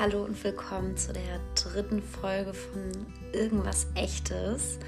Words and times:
Hallo 0.00 0.22
und 0.22 0.44
willkommen 0.44 0.96
zu 0.96 1.12
der 1.12 1.40
dritten 1.56 2.00
Folge 2.00 2.54
von 2.54 2.92
Irgendwas 3.32 3.88
Echtes 3.96 4.78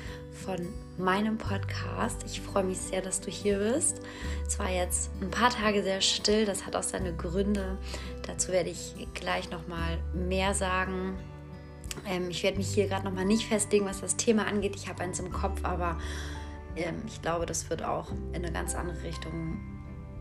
von 0.44 0.68
meinem 0.98 1.36
Podcast. 1.36 2.22
Ich 2.26 2.40
freue 2.40 2.62
mich 2.62 2.78
sehr, 2.78 3.02
dass 3.02 3.20
du 3.20 3.28
hier 3.28 3.58
bist. 3.58 4.02
Es 4.46 4.60
war 4.60 4.70
jetzt 4.70 5.10
ein 5.20 5.32
paar 5.32 5.50
Tage 5.50 5.82
sehr 5.82 6.00
still, 6.00 6.44
das 6.44 6.64
hat 6.64 6.76
auch 6.76 6.84
seine 6.84 7.12
Gründe. 7.12 7.76
Dazu 8.24 8.52
werde 8.52 8.70
ich 8.70 8.94
gleich 9.14 9.50
noch 9.50 9.66
mal 9.66 9.98
mehr 10.14 10.54
sagen. 10.54 11.18
Ähm, 12.06 12.30
ich 12.30 12.44
werde 12.44 12.58
mich 12.58 12.72
hier 12.72 12.86
gerade 12.86 13.04
noch 13.04 13.12
mal 13.12 13.24
nicht 13.24 13.48
festlegen, 13.48 13.86
was 13.86 14.00
das 14.02 14.14
Thema 14.14 14.46
angeht. 14.46 14.76
Ich 14.76 14.88
habe 14.88 15.02
eins 15.02 15.18
im 15.18 15.32
Kopf, 15.32 15.64
aber 15.64 15.98
ähm, 16.76 17.02
ich 17.08 17.20
glaube, 17.20 17.46
das 17.46 17.68
wird 17.68 17.82
auch 17.82 18.12
in 18.32 18.44
eine 18.44 18.52
ganz 18.52 18.76
andere 18.76 19.02
Richtung 19.02 19.58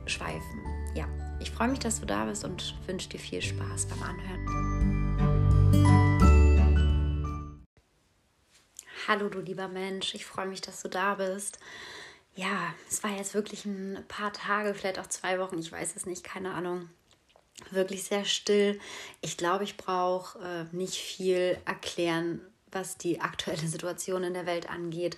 schweifen. 0.08 0.66
Ja, 0.96 1.06
ich 1.40 1.52
freue 1.52 1.70
mich, 1.70 1.80
dass 1.80 2.00
du 2.00 2.06
da 2.06 2.26
bist 2.26 2.44
und 2.44 2.76
wünsche 2.88 3.10
dir 3.10 3.20
viel 3.20 3.42
Spaß 3.42 3.88
beim 3.88 4.04
Anhören. 4.04 5.20
Hallo, 9.08 9.30
du 9.30 9.40
lieber 9.40 9.68
Mensch, 9.68 10.14
ich 10.14 10.26
freue 10.26 10.48
mich, 10.48 10.62
dass 10.62 10.82
du 10.82 10.90
da 10.90 11.16
bist. 11.16 11.60
Ja, 12.36 12.74
es 12.90 13.04
war 13.04 13.12
jetzt 13.12 13.34
wirklich 13.34 13.66
ein 13.66 14.04
paar 14.08 14.32
Tage, 14.34 14.74
vielleicht 14.74 15.00
auch 15.00 15.08
zwei 15.08 15.40
Wochen, 15.40 15.58
ich 15.58 15.72
weiß 15.72 15.96
es 15.96 16.06
nicht, 16.06 16.24
keine 16.24 16.54
Ahnung. 16.54 16.90
Wirklich 17.72 18.04
sehr 18.04 18.24
still. 18.24 18.80
Ich 19.22 19.36
glaube, 19.36 19.64
ich 19.64 19.78
brauche 19.78 20.40
äh, 20.40 20.66
nicht 20.76 20.96
viel 20.96 21.58
erklären, 21.66 22.40
was 22.72 22.98
die 22.98 23.20
aktuelle 23.20 23.68
Situation 23.68 24.24
in 24.24 24.34
der 24.34 24.46
Welt 24.46 24.70
angeht. 24.70 25.18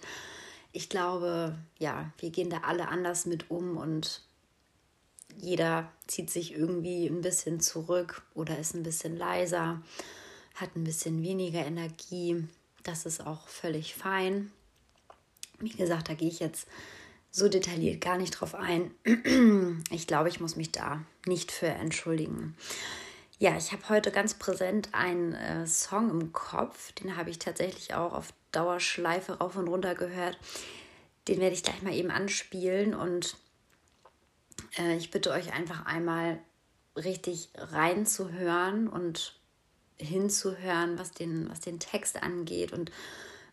Ich 0.72 0.88
glaube, 0.90 1.58
ja, 1.78 2.12
wir 2.17 2.30
gehen 2.30 2.50
da 2.50 2.59
alle 2.59 2.88
anders 2.88 3.26
mit 3.26 3.52
um 3.52 3.78
und 3.78 4.22
jeder 5.38 5.91
zieht 6.08 6.30
sich 6.30 6.53
irgendwie 6.53 7.08
ein 7.08 7.21
bisschen 7.21 7.59
zurück 7.59 8.23
oder 8.34 8.58
ist 8.58 8.73
ein 8.73 8.84
bisschen 8.84 9.17
leiser, 9.17 9.81
hat 10.56 10.75
ein 10.75 10.83
bisschen 10.83 11.23
weniger 11.23 11.66
Energie. 11.66 12.47
Das 12.83 13.06
ist 13.06 13.25
auch 13.25 13.47
völlig 13.47 13.95
fein. 13.95 14.52
Wie 15.59 15.69
gesagt, 15.69 16.09
da 16.09 16.14
gehe 16.14 16.30
ich 16.30 16.39
jetzt 16.39 16.67
so 17.31 17.47
detailliert 17.47 18.02
gar 18.02 18.17
nicht 18.17 18.31
drauf 18.31 18.56
ein. 18.56 18.91
Ich 19.91 20.08
glaube, 20.08 20.30
ich 20.30 20.39
muss 20.39 20.56
mich 20.56 20.72
da 20.72 21.03
nicht 21.25 21.52
für 21.52 21.67
entschuldigen. 21.67 22.56
Ja, 23.39 23.58
ich 23.58 23.72
habe 23.72 23.89
heute 23.89 24.11
ganz 24.11 24.36
präsent 24.36 24.89
einen 24.91 25.34
äh, 25.34 25.66
Song 25.66 26.09
im 26.09 26.31
Kopf. 26.31 26.91
Den 26.94 27.17
habe 27.17 27.30
ich 27.30 27.39
tatsächlich 27.39 27.94
auch 27.94 28.13
auf 28.13 28.34
Dauerschleife 28.52 29.39
rauf 29.39 29.56
und 29.56 29.67
runter 29.67 29.95
gehört. 29.95 30.38
Den 31.28 31.39
werde 31.39 31.56
ich 31.56 31.63
gleich 31.63 31.81
mal 31.81 31.94
eben 31.94 32.11
anspielen 32.11 32.94
und 32.94 33.38
äh, 34.77 34.95
ich 34.95 35.11
bitte 35.11 35.31
euch 35.31 35.53
einfach 35.53 35.86
einmal 35.86 36.39
richtig 36.95 37.50
reinzuhören 37.55 38.88
und 38.88 39.39
hinzuhören, 39.97 40.97
was 40.97 41.11
den, 41.11 41.50
was 41.50 41.59
den 41.59 41.80
Text 41.80 42.22
angeht 42.22 42.73
und 42.73 42.91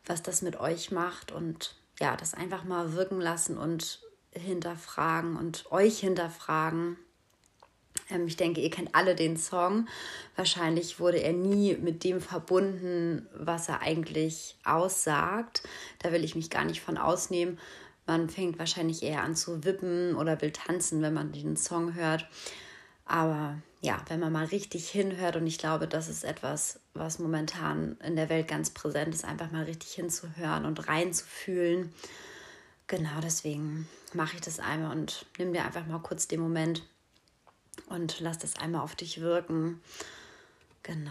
was 0.06 0.22
das 0.22 0.42
mit 0.42 0.58
euch 0.58 0.90
macht 0.90 1.32
und 1.32 1.76
ja, 2.00 2.16
das 2.16 2.34
einfach 2.34 2.64
mal 2.64 2.94
wirken 2.94 3.20
lassen 3.20 3.58
und 3.58 4.00
hinterfragen 4.32 5.36
und 5.36 5.70
euch 5.70 6.00
hinterfragen. 6.00 6.96
Ähm, 8.10 8.26
ich 8.26 8.36
denke, 8.36 8.60
ihr 8.60 8.70
kennt 8.70 8.94
alle 8.94 9.14
den 9.14 9.36
Song. 9.36 9.88
Wahrscheinlich 10.36 11.00
wurde 11.00 11.18
er 11.18 11.32
nie 11.32 11.74
mit 11.74 12.04
dem 12.04 12.20
verbunden, 12.20 13.26
was 13.34 13.68
er 13.68 13.82
eigentlich 13.82 14.56
aussagt. 14.64 15.62
Da 15.98 16.12
will 16.12 16.24
ich 16.24 16.34
mich 16.34 16.50
gar 16.50 16.64
nicht 16.64 16.80
von 16.80 16.96
ausnehmen. 16.96 17.58
Man 18.08 18.30
fängt 18.30 18.58
wahrscheinlich 18.58 19.02
eher 19.02 19.22
an 19.22 19.36
zu 19.36 19.64
wippen 19.64 20.16
oder 20.16 20.40
will 20.40 20.50
tanzen, 20.50 21.02
wenn 21.02 21.12
man 21.12 21.30
den 21.30 21.58
Song 21.58 21.94
hört. 21.94 22.26
Aber 23.04 23.58
ja, 23.82 24.02
wenn 24.08 24.18
man 24.18 24.32
mal 24.32 24.46
richtig 24.46 24.88
hinhört, 24.88 25.36
und 25.36 25.46
ich 25.46 25.58
glaube, 25.58 25.86
das 25.86 26.08
ist 26.08 26.24
etwas, 26.24 26.80
was 26.94 27.18
momentan 27.18 27.98
in 28.02 28.16
der 28.16 28.30
Welt 28.30 28.48
ganz 28.48 28.70
präsent 28.70 29.14
ist, 29.14 29.26
einfach 29.26 29.50
mal 29.50 29.64
richtig 29.64 29.92
hinzuhören 29.92 30.64
und 30.64 30.88
reinzufühlen. 30.88 31.92
Genau 32.86 33.20
deswegen 33.22 33.86
mache 34.14 34.36
ich 34.36 34.40
das 34.40 34.58
einmal 34.58 34.96
und 34.96 35.26
nimm 35.36 35.52
dir 35.52 35.66
einfach 35.66 35.86
mal 35.86 36.00
kurz 36.00 36.26
den 36.26 36.40
Moment 36.40 36.82
und 37.90 38.20
lass 38.20 38.38
das 38.38 38.56
einmal 38.56 38.80
auf 38.80 38.96
dich 38.96 39.20
wirken. 39.20 39.82
Genau. 40.82 41.10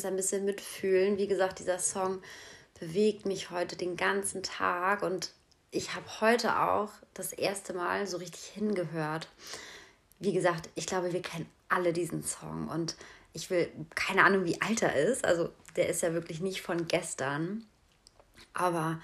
Konntest 0.00 0.06
ein 0.06 0.16
bisschen 0.16 0.44
mitfühlen. 0.46 1.18
Wie 1.18 1.26
gesagt, 1.26 1.58
dieser 1.58 1.78
Song 1.78 2.22
bewegt 2.78 3.26
mich 3.26 3.50
heute 3.50 3.76
den 3.76 3.96
ganzen 3.96 4.42
Tag 4.42 5.02
und 5.02 5.32
ich 5.70 5.94
habe 5.94 6.06
heute 6.20 6.58
auch 6.58 6.90
das 7.12 7.32
erste 7.32 7.74
Mal 7.74 8.06
so 8.06 8.16
richtig 8.16 8.40
hingehört. 8.54 9.28
Wie 10.18 10.32
gesagt, 10.32 10.70
ich 10.74 10.86
glaube, 10.86 11.12
wir 11.12 11.20
kennen 11.20 11.46
alle 11.68 11.92
diesen 11.92 12.22
Song 12.22 12.68
und 12.68 12.96
ich 13.34 13.50
will 13.50 13.70
keine 13.94 14.24
Ahnung, 14.24 14.44
wie 14.46 14.60
alt 14.62 14.82
er 14.82 14.94
ist. 14.94 15.24
Also 15.24 15.50
der 15.76 15.88
ist 15.88 16.02
ja 16.02 16.14
wirklich 16.14 16.40
nicht 16.40 16.62
von 16.62 16.88
gestern. 16.88 17.66
Aber 18.54 19.00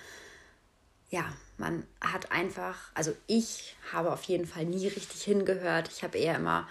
ja, 1.11 1.31
man 1.59 1.87
hat 2.01 2.33
einfach, 2.33 2.91
also 2.95 3.15
ich 3.27 3.77
habe 3.93 4.13
auf 4.13 4.23
jeden 4.25 4.47
Fall 4.47 4.65
nie 4.65 4.89
richtig 4.89 5.23
hingehört. 5.23 5.91
Ich 5.95 6.03
habe 6.03 6.17
eher 6.17 6.37
immer 6.37 6.67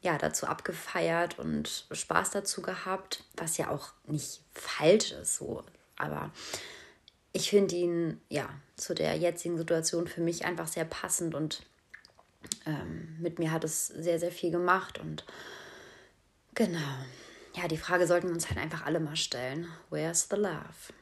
ja 0.00 0.16
dazu 0.18 0.46
abgefeiert 0.46 1.38
und 1.38 1.86
Spaß 1.90 2.30
dazu 2.30 2.62
gehabt, 2.62 3.24
was 3.36 3.56
ja 3.56 3.70
auch 3.70 3.92
nicht 4.06 4.40
falsch 4.52 5.12
ist 5.12 5.36
so, 5.36 5.64
aber 5.96 6.30
ich 7.32 7.50
finde 7.50 7.74
ihn 7.74 8.20
ja 8.28 8.48
zu 8.76 8.94
der 8.94 9.16
jetzigen 9.16 9.58
Situation 9.58 10.06
für 10.06 10.20
mich 10.20 10.44
einfach 10.44 10.68
sehr 10.68 10.84
passend 10.84 11.34
und 11.34 11.62
ähm, 12.66 13.16
mit 13.20 13.38
mir 13.38 13.50
hat 13.50 13.64
es 13.64 13.88
sehr, 13.88 14.18
sehr 14.18 14.32
viel 14.32 14.50
gemacht 14.50 14.98
und 14.98 15.24
genau. 16.54 16.78
Ja, 17.56 17.66
die 17.66 17.76
Frage 17.76 18.06
sollten 18.06 18.28
wir 18.28 18.34
uns 18.34 18.48
halt 18.48 18.58
einfach 18.58 18.86
alle 18.86 19.00
mal 19.00 19.16
stellen. 19.16 19.66
Where's 19.90 20.28
the 20.30 20.36
love? 20.36 20.92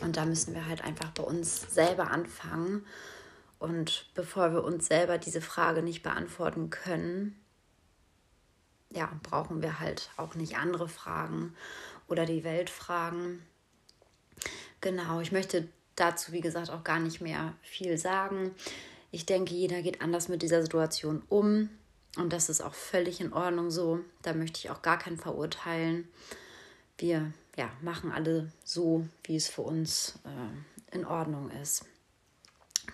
Und 0.00 0.16
da 0.16 0.24
müssen 0.24 0.54
wir 0.54 0.66
halt 0.66 0.82
einfach 0.82 1.10
bei 1.10 1.22
uns 1.22 1.74
selber 1.74 2.10
anfangen. 2.10 2.86
Und 3.58 4.06
bevor 4.14 4.52
wir 4.52 4.64
uns 4.64 4.86
selber 4.86 5.18
diese 5.18 5.40
Frage 5.40 5.82
nicht 5.82 6.02
beantworten 6.02 6.70
können, 6.70 7.38
ja, 8.94 9.10
brauchen 9.22 9.62
wir 9.62 9.80
halt 9.80 10.10
auch 10.16 10.34
nicht 10.34 10.56
andere 10.56 10.88
Fragen 10.88 11.54
oder 12.08 12.26
die 12.26 12.44
Welt 12.44 12.70
fragen. 12.70 13.42
Genau, 14.80 15.20
ich 15.20 15.32
möchte 15.32 15.68
dazu, 15.96 16.32
wie 16.32 16.40
gesagt, 16.40 16.70
auch 16.70 16.84
gar 16.84 16.98
nicht 16.98 17.20
mehr 17.20 17.54
viel 17.62 17.98
sagen. 17.98 18.54
Ich 19.10 19.26
denke, 19.26 19.54
jeder 19.54 19.82
geht 19.82 20.00
anders 20.00 20.28
mit 20.28 20.42
dieser 20.42 20.62
Situation 20.62 21.22
um 21.28 21.68
und 22.16 22.32
das 22.32 22.48
ist 22.48 22.60
auch 22.60 22.74
völlig 22.74 23.20
in 23.20 23.32
Ordnung 23.32 23.70
so. 23.70 24.00
Da 24.22 24.34
möchte 24.34 24.58
ich 24.58 24.70
auch 24.70 24.82
gar 24.82 24.98
keinen 24.98 25.18
verurteilen. 25.18 26.08
Wir 26.98 27.32
ja, 27.56 27.70
machen 27.80 28.12
alle 28.12 28.52
so, 28.64 29.06
wie 29.24 29.36
es 29.36 29.48
für 29.48 29.62
uns 29.62 30.18
äh, 30.24 30.96
in 30.96 31.04
Ordnung 31.04 31.50
ist. 31.50 31.84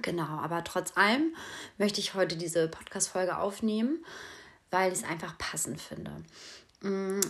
Genau, 0.03 0.27
aber 0.27 0.63
trotz 0.65 0.97
allem 0.97 1.35
möchte 1.79 2.01
ich 2.01 2.15
heute 2.15 2.37
diese 2.37 2.69
Podcast-Folge 2.69 3.39
aufnehmen, 3.39 4.05
weil 4.71 4.93
ich 4.93 4.99
es 4.99 5.05
einfach 5.05 5.37
passend 5.39 5.81
finde. 5.81 6.13
Mm, 6.81 7.21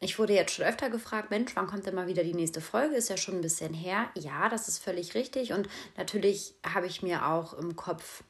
ich 0.00 0.18
wurde 0.18 0.34
jetzt 0.34 0.54
schon 0.54 0.64
öfter 0.64 0.90
gefragt, 0.90 1.30
Mensch, 1.30 1.54
wann 1.54 1.68
kommt 1.68 1.86
denn 1.86 1.94
mal 1.94 2.08
wieder 2.08 2.24
die 2.24 2.34
nächste 2.34 2.60
Folge? 2.60 2.96
Ist 2.96 3.08
ja 3.08 3.16
schon 3.16 3.36
ein 3.36 3.40
bisschen 3.40 3.72
her. 3.72 4.08
Ja, 4.14 4.48
das 4.48 4.66
ist 4.66 4.78
völlig 4.78 5.14
richtig. 5.14 5.52
Und 5.52 5.68
natürlich 5.96 6.54
habe 6.66 6.86
ich 6.86 7.02
mir 7.02 7.26
auch 7.26 7.54
im 7.54 7.76
Kopf 7.76 8.24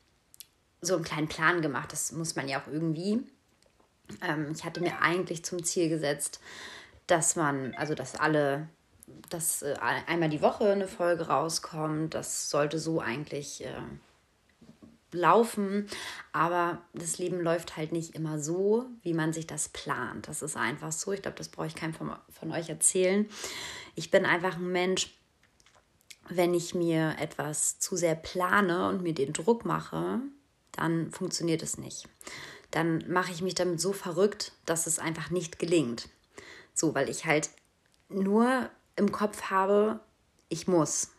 so 0.83 0.95
einen 0.95 1.05
kleinen 1.05 1.29
Plan 1.29 1.63
gemacht. 1.63 1.93
Das 1.93 2.13
muss 2.13 2.37
man 2.37 2.47
ja 2.47 2.61
auch 2.61 2.67
irgendwie. 2.67 3.23
Ähm, 4.21 4.53
ich 4.55 4.65
hatte 4.65 4.83
mir 4.83 5.01
eigentlich 5.01 5.45
zum 5.45 5.65
Ziel 5.65 5.89
gesetzt, 5.89 6.41
dass 7.07 7.37
man, 7.37 7.75
also 7.77 7.95
dass 7.95 8.17
alle, 8.17 8.69
dass 9.31 9.63
äh, 9.63 9.75
einmal 10.07 10.29
die 10.29 10.43
Woche 10.43 10.71
eine 10.71 10.89
Folge 10.89 11.29
rauskommt. 11.29 12.13
Das 12.13 12.51
sollte 12.51 12.79
so 12.79 13.01
eigentlich 13.01 13.65
äh, 13.65 13.73
laufen. 15.13 15.87
Aber 16.33 16.83
das 16.95 17.19
Leben 17.19 17.41
läuft 17.41 17.77
halt 17.77 17.93
nicht 17.93 18.15
immer 18.15 18.39
so, 18.39 18.87
wie 19.03 19.15
man 19.15 19.33
sich 19.33 19.47
das 19.47 19.69
plant. 19.69 20.29
Das 20.29 20.43
ist 20.43 20.57
einfach 20.57 20.93
so. 20.93 21.13
Ich 21.13 21.23
glaube, 21.23 21.39
das 21.39 21.49
brauche 21.49 21.67
ich 21.67 21.75
keinem 21.75 21.95
von, 21.95 22.13
von 22.31 22.51
euch 22.53 22.69
erzählen. 22.69 23.29
Ich 23.95 24.11
bin 24.11 24.25
einfach 24.25 24.57
ein 24.57 24.73
Mensch, 24.73 25.15
wenn 26.29 26.55
ich 26.55 26.75
mir 26.75 27.17
etwas 27.19 27.79
zu 27.79 27.97
sehr 27.97 28.15
plane 28.15 28.89
und 28.89 29.03
mir 29.03 29.15
den 29.15 29.33
Druck 29.33 29.65
mache, 29.65 30.21
dann 30.73 31.11
funktioniert 31.11 31.63
es 31.63 31.79
nicht. 31.79 32.09
Dann 32.71 33.05
mache 33.09 33.33
ich 33.33 33.43
mich 33.43 33.55
damit 33.55 33.81
so 33.81 33.93
verrückt, 33.93 34.53
dass 34.65 34.87
es 34.87 34.99
einfach 34.99 35.31
nicht 35.31 35.59
gelingt. 35.59 36.09
So, 36.75 36.95
weil 36.95 37.11
ich 37.11 37.27
halt 37.27 37.51
nur 38.09 38.71
im 38.97 39.13
Kopf 39.13 39.51
habe, 39.51 40.01
ich 40.49 40.69
muss 40.69 41.11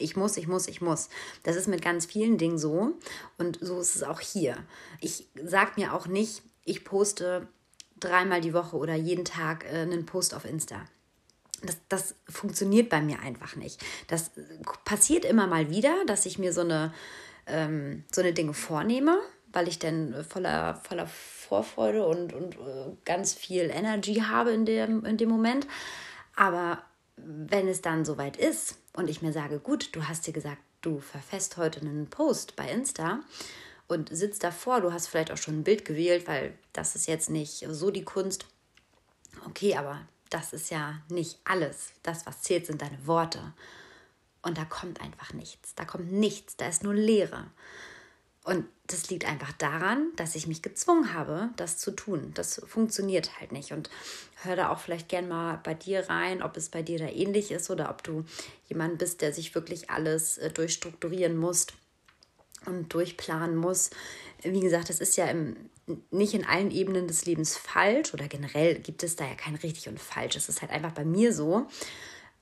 ich 0.00 0.16
muss, 0.16 0.36
ich 0.36 0.48
muss, 0.48 0.68
ich 0.68 0.80
muss. 0.80 1.08
Das 1.42 1.56
ist 1.56 1.68
mit 1.68 1.82
ganz 1.82 2.06
vielen 2.06 2.38
Dingen 2.38 2.58
so 2.58 2.92
und 3.38 3.58
so 3.60 3.80
ist 3.80 3.96
es 3.96 4.02
auch 4.02 4.20
hier. 4.20 4.56
Ich 5.00 5.28
sage 5.42 5.72
mir 5.76 5.94
auch 5.94 6.06
nicht, 6.06 6.42
ich 6.64 6.84
poste 6.84 7.48
dreimal 7.98 8.40
die 8.40 8.54
Woche 8.54 8.76
oder 8.76 8.94
jeden 8.94 9.24
Tag 9.24 9.64
äh, 9.64 9.80
einen 9.80 10.06
Post 10.06 10.34
auf 10.34 10.44
Insta. 10.44 10.84
Das, 11.62 11.76
das 11.88 12.14
funktioniert 12.26 12.88
bei 12.88 13.02
mir 13.02 13.20
einfach 13.20 13.54
nicht. 13.56 13.82
Das 14.08 14.30
passiert 14.84 15.26
immer 15.26 15.46
mal 15.46 15.68
wieder, 15.68 15.94
dass 16.06 16.24
ich 16.24 16.38
mir 16.38 16.54
so 16.54 16.62
eine, 16.62 16.94
ähm, 17.46 18.04
so 18.10 18.22
eine 18.22 18.32
Dinge 18.32 18.54
vornehme, 18.54 19.18
weil 19.52 19.68
ich 19.68 19.78
dann 19.78 20.24
voller, 20.24 20.76
voller 20.76 21.06
Vorfreude 21.06 22.06
und, 22.06 22.32
und 22.32 22.54
äh, 22.54 22.96
ganz 23.04 23.34
viel 23.34 23.70
Energy 23.70 24.22
habe 24.26 24.52
in 24.52 24.64
dem, 24.64 25.04
in 25.04 25.18
dem 25.18 25.28
Moment. 25.28 25.66
Aber 26.34 26.82
wenn 27.16 27.68
es 27.68 27.82
dann 27.82 28.06
soweit 28.06 28.38
ist 28.38 28.79
und 28.92 29.08
ich 29.08 29.22
mir 29.22 29.32
sage, 29.32 29.58
gut, 29.58 29.94
du 29.94 30.06
hast 30.08 30.26
dir 30.26 30.32
gesagt, 30.32 30.62
du 30.82 31.00
verfasst 31.00 31.56
heute 31.56 31.80
einen 31.80 32.08
Post 32.08 32.56
bei 32.56 32.70
Insta 32.70 33.20
und 33.88 34.08
sitzt 34.14 34.44
davor, 34.44 34.80
du 34.80 34.92
hast 34.92 35.08
vielleicht 35.08 35.30
auch 35.30 35.36
schon 35.36 35.60
ein 35.60 35.64
Bild 35.64 35.84
gewählt, 35.84 36.26
weil 36.26 36.56
das 36.72 36.96
ist 36.96 37.06
jetzt 37.06 37.30
nicht 37.30 37.66
so 37.68 37.90
die 37.90 38.04
Kunst. 38.04 38.46
Okay, 39.46 39.76
aber 39.76 40.00
das 40.28 40.52
ist 40.52 40.70
ja 40.70 41.00
nicht 41.08 41.38
alles. 41.44 41.92
Das, 42.02 42.26
was 42.26 42.42
zählt, 42.42 42.66
sind 42.66 42.82
deine 42.82 43.06
Worte. 43.06 43.52
Und 44.42 44.56
da 44.56 44.64
kommt 44.64 45.00
einfach 45.00 45.32
nichts. 45.32 45.74
Da 45.74 45.84
kommt 45.84 46.12
nichts. 46.12 46.56
Da 46.56 46.68
ist 46.68 46.82
nur 46.82 46.94
Leere. 46.94 47.46
Und 48.50 48.64
das 48.88 49.08
liegt 49.10 49.26
einfach 49.26 49.52
daran, 49.52 50.10
dass 50.16 50.34
ich 50.34 50.48
mich 50.48 50.60
gezwungen 50.60 51.14
habe, 51.14 51.50
das 51.54 51.78
zu 51.78 51.92
tun. 51.92 52.32
Das 52.34 52.60
funktioniert 52.66 53.38
halt 53.38 53.52
nicht. 53.52 53.70
Und 53.70 53.90
hör 54.42 54.56
da 54.56 54.70
auch 54.70 54.80
vielleicht 54.80 55.08
gern 55.08 55.28
mal 55.28 55.60
bei 55.62 55.72
dir 55.72 56.08
rein, 56.08 56.42
ob 56.42 56.56
es 56.56 56.68
bei 56.68 56.82
dir 56.82 56.98
da 56.98 57.06
ähnlich 57.06 57.52
ist 57.52 57.70
oder 57.70 57.90
ob 57.90 58.02
du 58.02 58.24
jemand 58.68 58.98
bist, 58.98 59.22
der 59.22 59.32
sich 59.32 59.54
wirklich 59.54 59.88
alles 59.88 60.36
äh, 60.38 60.50
durchstrukturieren 60.50 61.36
muss 61.36 61.68
und 62.66 62.92
durchplanen 62.92 63.54
muss. 63.54 63.90
Wie 64.42 64.58
gesagt, 64.58 64.88
das 64.88 64.98
ist 64.98 65.16
ja 65.16 65.26
im, 65.26 65.54
nicht 66.10 66.34
in 66.34 66.44
allen 66.44 66.72
Ebenen 66.72 67.06
des 67.06 67.26
Lebens 67.26 67.56
falsch 67.56 68.12
oder 68.14 68.26
generell 68.26 68.80
gibt 68.80 69.04
es 69.04 69.14
da 69.14 69.26
ja 69.26 69.36
kein 69.36 69.54
richtig 69.54 69.88
und 69.88 70.00
falsch. 70.00 70.34
Es 70.34 70.48
ist 70.48 70.60
halt 70.60 70.72
einfach 70.72 70.90
bei 70.90 71.04
mir 71.04 71.32
so. 71.32 71.68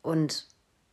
Und 0.00 0.46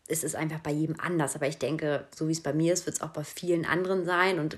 es 0.08 0.24
ist 0.24 0.36
einfach 0.36 0.60
bei 0.60 0.72
jedem 0.72 1.00
anders. 1.00 1.36
Aber 1.36 1.48
ich 1.48 1.58
denke, 1.58 2.08
so 2.16 2.28
wie 2.28 2.32
es 2.32 2.44
bei 2.44 2.54
mir 2.54 2.74
ist, 2.74 2.86
wird 2.86 2.98
es 2.98 3.02
auch 3.02 3.10
bei 3.10 3.24
vielen 3.24 3.66
anderen 3.66 4.06
sein. 4.06 4.40
Und 4.40 4.58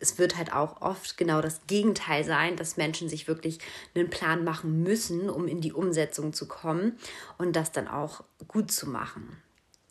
es 0.00 0.18
wird 0.18 0.36
halt 0.36 0.52
auch 0.52 0.80
oft 0.80 1.16
genau 1.16 1.40
das 1.40 1.60
Gegenteil 1.66 2.24
sein, 2.24 2.56
dass 2.56 2.76
Menschen 2.76 3.08
sich 3.08 3.28
wirklich 3.28 3.58
einen 3.94 4.10
Plan 4.10 4.44
machen 4.44 4.82
müssen, 4.82 5.30
um 5.30 5.46
in 5.46 5.60
die 5.60 5.72
Umsetzung 5.72 6.32
zu 6.32 6.48
kommen 6.48 6.98
und 7.38 7.54
das 7.54 7.70
dann 7.70 7.86
auch 7.86 8.24
gut 8.48 8.72
zu 8.72 8.88
machen. 8.88 9.36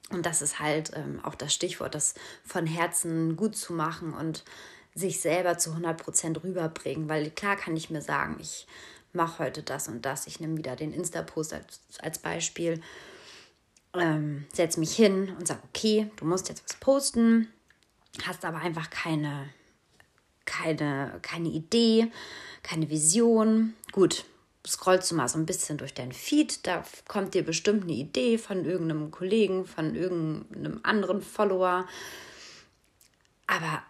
Und 0.10 0.26
das 0.26 0.42
ist 0.42 0.60
halt 0.60 0.92
ähm, 0.96 1.20
auch 1.24 1.36
das 1.36 1.54
Stichwort, 1.54 1.94
das 1.94 2.16
von 2.44 2.66
Herzen 2.66 3.36
gut 3.36 3.56
zu 3.56 3.74
machen 3.74 4.14
und 4.14 4.44
sich 4.96 5.22
selber 5.22 5.60
zu 5.60 5.70
100 5.70 6.02
Prozent 6.02 6.44
rüberbringen. 6.44 7.08
Weil 7.08 7.30
klar 7.30 7.56
kann 7.56 7.78
ich 7.78 7.92
mir 7.92 8.02
sagen, 8.02 8.38
ich 8.40 8.68
mache 9.14 9.44
heute 9.44 9.62
das 9.62 9.88
und 9.88 10.06
das. 10.06 10.26
Ich 10.26 10.40
nehme 10.40 10.58
wieder 10.58 10.76
den 10.76 10.92
Insta-Post 10.92 11.54
als, 11.54 11.82
als 12.02 12.18
Beispiel, 12.18 12.82
ähm, 13.94 14.46
setze 14.52 14.80
mich 14.80 14.96
hin 14.96 15.36
und 15.38 15.48
sage, 15.48 15.62
okay, 15.70 16.12
du 16.16 16.26
musst 16.26 16.50
jetzt 16.50 16.64
was 16.64 16.78
posten, 16.78 17.48
hast 18.24 18.46
aber 18.46 18.58
einfach 18.58 18.90
keine 18.90 19.50
keine, 20.50 21.20
keine 21.22 21.50
Idee, 21.50 22.12
keine 22.64 22.90
Vision. 22.90 23.76
Gut, 23.92 24.26
scrollst 24.68 25.12
du 25.12 25.16
mal 25.16 25.30
so 25.30 25.38
ein 25.38 25.46
bisschen 25.46 25.78
durch 25.78 25.94
dein 25.94 26.12
Feed, 26.12 26.66
da 26.66 26.84
kommt 27.08 27.34
dir 27.36 27.44
bestimmt 27.44 27.84
eine 27.84 27.94
Idee 27.94 28.38
von 28.38 28.66
irgendeinem 28.66 29.12
Kollegen, 29.12 29.66
von 29.66 29.96
irgendeinem 29.96 30.80
anderen 30.84 31.22
Follower. 31.22 31.88
Aber 33.48 33.84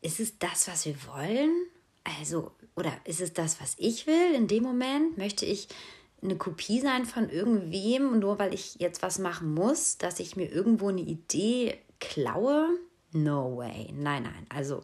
ist 0.00 0.20
es 0.20 0.38
das, 0.38 0.68
was 0.68 0.86
wir 0.86 0.96
wollen? 1.06 1.50
Also, 2.18 2.52
oder 2.76 2.92
ist 3.04 3.20
es 3.20 3.32
das, 3.32 3.60
was 3.60 3.74
ich 3.78 4.06
will 4.06 4.34
in 4.34 4.46
dem 4.46 4.62
Moment? 4.62 5.18
Möchte 5.18 5.44
ich 5.44 5.68
eine 6.22 6.36
Kopie 6.36 6.80
sein 6.80 7.04
von 7.04 7.28
irgendwem, 7.28 8.18
nur 8.18 8.38
weil 8.38 8.54
ich 8.54 8.76
jetzt 8.78 9.02
was 9.02 9.18
machen 9.18 9.52
muss, 9.54 9.98
dass 9.98 10.20
ich 10.20 10.36
mir 10.36 10.50
irgendwo 10.50 10.88
eine 10.88 11.00
Idee 11.00 11.78
klaue? 12.00 12.68
No 13.12 13.56
way. 13.56 13.92
Nein, 13.92 14.24
nein. 14.24 14.46
Also, 14.48 14.82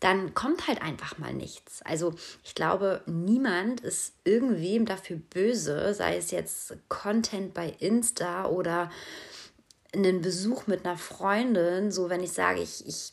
dann 0.00 0.34
kommt 0.34 0.66
halt 0.66 0.80
einfach 0.80 1.18
mal 1.18 1.34
nichts. 1.34 1.82
Also 1.82 2.14
ich 2.42 2.54
glaube, 2.54 3.02
niemand 3.06 3.80
ist 3.82 4.14
irgendwem 4.24 4.86
dafür 4.86 5.16
böse, 5.16 5.94
sei 5.94 6.16
es 6.16 6.30
jetzt 6.30 6.74
Content 6.88 7.52
bei 7.52 7.68
Insta 7.78 8.46
oder 8.46 8.90
einen 9.94 10.22
Besuch 10.22 10.66
mit 10.66 10.86
einer 10.86 10.96
Freundin, 10.96 11.90
so 11.92 12.08
wenn 12.08 12.22
ich 12.22 12.32
sage, 12.32 12.62
ich, 12.62 12.86
ich 12.86 13.12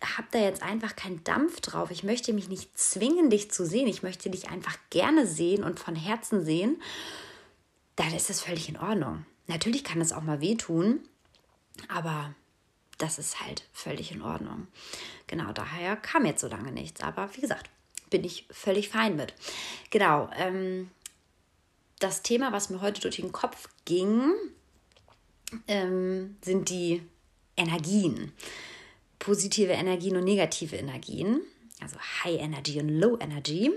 habe 0.00 0.28
da 0.30 0.38
jetzt 0.38 0.62
einfach 0.62 0.94
keinen 0.94 1.24
Dampf 1.24 1.60
drauf. 1.60 1.90
Ich 1.90 2.04
möchte 2.04 2.32
mich 2.32 2.48
nicht 2.48 2.78
zwingen, 2.78 3.30
dich 3.30 3.50
zu 3.50 3.64
sehen. 3.66 3.86
Ich 3.88 4.02
möchte 4.02 4.30
dich 4.30 4.48
einfach 4.48 4.76
gerne 4.90 5.26
sehen 5.26 5.64
und 5.64 5.80
von 5.80 5.96
Herzen 5.96 6.44
sehen. 6.44 6.80
dann 7.96 8.14
ist 8.14 8.30
das 8.30 8.40
völlig 8.40 8.68
in 8.68 8.78
Ordnung. 8.78 9.26
Natürlich 9.48 9.84
kann 9.84 10.00
es 10.00 10.12
auch 10.12 10.22
mal 10.22 10.40
wehtun, 10.40 11.00
aber 11.88 12.34
das 12.98 13.18
ist 13.18 13.40
halt 13.40 13.64
völlig 13.72 14.12
in 14.12 14.22
Ordnung. 14.22 14.66
Genau, 15.26 15.52
daher 15.52 15.96
kam 15.96 16.26
jetzt 16.26 16.40
so 16.40 16.48
lange 16.48 16.72
nichts. 16.72 17.00
Aber 17.00 17.28
wie 17.34 17.40
gesagt, 17.40 17.70
bin 18.10 18.24
ich 18.24 18.46
völlig 18.50 18.88
fein 18.88 19.16
mit. 19.16 19.34
Genau, 19.90 20.30
ähm, 20.36 20.90
das 21.98 22.22
Thema, 22.22 22.52
was 22.52 22.70
mir 22.70 22.80
heute 22.80 23.00
durch 23.00 23.16
den 23.16 23.32
Kopf 23.32 23.68
ging, 23.84 24.32
ähm, 25.68 26.36
sind 26.42 26.68
die 26.68 27.02
Energien. 27.56 28.32
Positive 29.18 29.72
Energien 29.72 30.16
und 30.16 30.24
negative 30.24 30.76
Energien. 30.76 31.40
Also 31.80 31.96
High 32.24 32.40
Energy 32.40 32.80
und 32.80 32.88
Low 32.88 33.18
Energy 33.20 33.70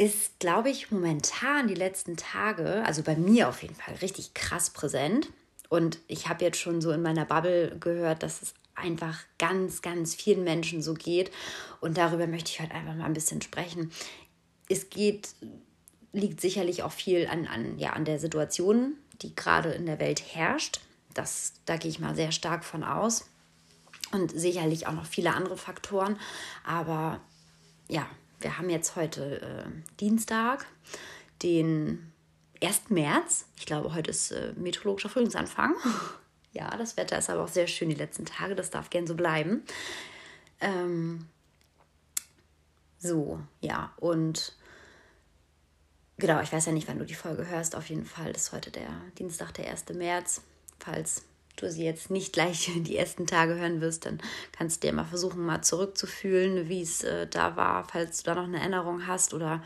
ist, 0.00 0.38
glaube 0.38 0.70
ich, 0.70 0.90
momentan 0.90 1.68
die 1.68 1.74
letzten 1.74 2.16
Tage, 2.16 2.82
also 2.86 3.02
bei 3.02 3.16
mir 3.16 3.48
auf 3.48 3.62
jeden 3.62 3.74
Fall, 3.74 3.96
richtig 3.96 4.32
krass 4.32 4.70
präsent. 4.70 5.28
Und 5.70 6.00
ich 6.08 6.28
habe 6.28 6.44
jetzt 6.44 6.58
schon 6.58 6.82
so 6.82 6.90
in 6.90 7.00
meiner 7.00 7.24
Bubble 7.24 7.78
gehört, 7.78 8.24
dass 8.24 8.42
es 8.42 8.54
einfach 8.74 9.20
ganz, 9.38 9.82
ganz 9.82 10.14
vielen 10.14 10.42
Menschen 10.42 10.82
so 10.82 10.94
geht. 10.94 11.30
Und 11.80 11.96
darüber 11.96 12.26
möchte 12.26 12.50
ich 12.50 12.60
heute 12.60 12.74
einfach 12.74 12.94
mal 12.94 13.04
ein 13.04 13.12
bisschen 13.12 13.40
sprechen. 13.40 13.92
Es 14.68 14.90
geht, 14.90 15.30
liegt 16.12 16.40
sicherlich 16.40 16.82
auch 16.82 16.90
viel 16.90 17.28
an, 17.28 17.46
an, 17.46 17.78
ja, 17.78 17.92
an 17.92 18.04
der 18.04 18.18
Situation, 18.18 18.94
die 19.22 19.34
gerade 19.34 19.70
in 19.70 19.86
der 19.86 20.00
Welt 20.00 20.34
herrscht. 20.34 20.80
Das, 21.14 21.52
da 21.66 21.76
gehe 21.76 21.90
ich 21.90 22.00
mal 22.00 22.16
sehr 22.16 22.32
stark 22.32 22.64
von 22.64 22.82
aus. 22.82 23.30
Und 24.10 24.32
sicherlich 24.32 24.88
auch 24.88 24.92
noch 24.92 25.06
viele 25.06 25.34
andere 25.34 25.56
Faktoren. 25.56 26.18
Aber 26.64 27.20
ja, 27.86 28.08
wir 28.40 28.58
haben 28.58 28.70
jetzt 28.70 28.96
heute 28.96 29.40
äh, 29.40 29.70
Dienstag, 30.00 30.66
den 31.44 32.09
1. 32.62 32.90
März. 32.90 33.46
Ich 33.58 33.66
glaube, 33.66 33.94
heute 33.94 34.10
ist 34.10 34.32
äh, 34.32 34.52
meteorologischer 34.56 35.08
Frühlingsanfang. 35.08 35.74
ja, 36.52 36.76
das 36.76 36.96
Wetter 36.96 37.18
ist 37.18 37.30
aber 37.30 37.44
auch 37.44 37.48
sehr 37.48 37.66
schön 37.66 37.88
die 37.88 37.94
letzten 37.94 38.24
Tage. 38.24 38.54
Das 38.54 38.70
darf 38.70 38.90
gern 38.90 39.06
so 39.06 39.14
bleiben. 39.14 39.62
Ähm, 40.60 41.26
so, 42.98 43.40
ja, 43.60 43.92
und 43.96 44.54
genau, 46.18 46.40
ich 46.42 46.52
weiß 46.52 46.66
ja 46.66 46.72
nicht, 46.72 46.86
wann 46.86 46.98
du 46.98 47.06
die 47.06 47.14
Folge 47.14 47.46
hörst. 47.46 47.74
Auf 47.74 47.88
jeden 47.88 48.04
Fall 48.04 48.30
ist 48.30 48.52
heute 48.52 48.70
der 48.70 48.90
Dienstag, 49.18 49.54
der 49.54 49.70
1. 49.70 49.88
März. 49.94 50.42
Falls 50.78 51.24
du 51.56 51.70
sie 51.70 51.84
jetzt 51.84 52.10
nicht 52.10 52.32
gleich 52.32 52.70
die 52.76 52.96
ersten 52.96 53.26
Tage 53.26 53.54
hören 53.54 53.80
wirst, 53.80 54.04
dann 54.04 54.20
kannst 54.52 54.82
du 54.82 54.88
dir 54.88 54.94
mal 54.94 55.04
versuchen, 55.04 55.44
mal 55.44 55.62
zurückzufühlen, 55.62 56.68
wie 56.68 56.82
es 56.82 57.02
äh, 57.04 57.26
da 57.26 57.56
war, 57.56 57.88
falls 57.88 58.18
du 58.18 58.24
da 58.24 58.34
noch 58.34 58.44
eine 58.44 58.60
Erinnerung 58.60 59.06
hast 59.06 59.32
oder 59.32 59.62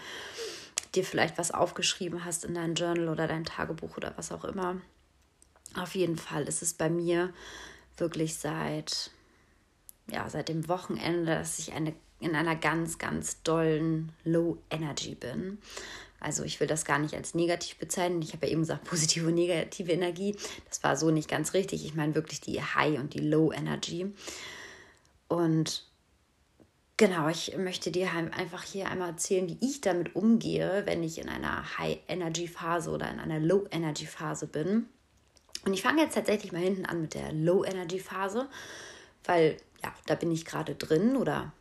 dir 0.97 1.05
vielleicht 1.05 1.39
was 1.39 1.51
aufgeschrieben 1.51 2.25
hast 2.25 2.45
in 2.45 2.55
dein 2.55 2.75
Journal 2.75 3.09
oder 3.09 3.27
dein 3.27 3.45
Tagebuch 3.45 3.97
oder 3.97 4.13
was 4.17 4.33
auch 4.33 4.45
immer. 4.45 4.81
Auf 5.75 5.95
jeden 5.95 6.17
Fall 6.17 6.45
ist 6.45 6.63
es 6.63 6.75
bei 6.75 6.89
mir 6.89 7.33
wirklich 7.97 8.37
seit, 8.37 9.11
ja, 10.11 10.29
seit 10.29 10.49
dem 10.49 10.69
Wochenende, 10.69 11.35
dass 11.35 11.59
ich 11.59 11.73
eine, 11.73 11.95
in 12.21 12.35
einer 12.35 12.57
ganz, 12.57 12.99
ganz 12.99 13.43
dollen 13.43 14.13
Low 14.25 14.59
Energy 14.71 15.15
bin. 15.15 15.59
Also 16.21 16.43
ich 16.43 16.59
will 16.59 16.67
das 16.67 16.85
gar 16.85 16.99
nicht 16.99 17.15
als 17.15 17.35
negativ 17.35 17.77
bezeichnen. 17.77 18.23
Ich 18.23 18.33
habe 18.33 18.47
ja 18.47 18.53
eben 18.53 18.63
gesagt, 18.63 18.85
positive 18.89 19.27
und 19.27 19.35
negative 19.35 19.93
Energie. 19.93 20.37
Das 20.69 20.83
war 20.83 20.97
so 20.97 21.11
nicht 21.11 21.29
ganz 21.29 21.55
richtig. 21.55 21.85
Ich 21.85 21.95
meine 21.95 22.15
wirklich 22.15 22.41
die 22.41 22.63
High 22.63 22.99
und 22.99 23.15
die 23.15 23.21
Low 23.21 23.53
Energy. 23.53 24.13
Und 25.29 25.85
genau, 26.97 27.29
ich 27.29 27.57
möchte 27.57 27.91
dir 27.91 28.11
einfach 28.13 28.63
hier 28.63 28.89
einmal 28.89 29.11
erzählen, 29.11 29.49
wie 29.49 29.59
ich 29.61 29.81
damit 29.81 30.15
umgehe, 30.17 30.83
wenn 30.87 31.03
ich 31.03 31.19
in 31.19 31.29
einer 31.29 31.79
High 31.79 31.99
Energy 32.09 32.49
Phase 32.49 32.91
oder 32.91 33.11
in 33.11 33.21
einer 33.21 33.41
Low 33.41 33.67
Energy 33.71 34.07
Phase 34.07 34.47
bin. 34.47 34.87
Und 35.65 35.73
ich 35.73 35.83
fange 35.83 36.03
jetzt 36.03 36.15
tatsächlich 36.15 36.53
mal 36.53 36.63
hinten 36.63 36.87
an 36.87 37.01
mit 37.01 37.15
der 37.15 37.33
Low 37.33 37.65
Energy 37.65 37.99
Phase, 37.99 38.49
weil 39.25 39.57
ja, 39.83 39.93
da 40.07 40.15
bin 40.15 40.31
ich 40.31 40.45
gerade 40.45 40.75
drin 40.75 41.17
oder 41.17 41.53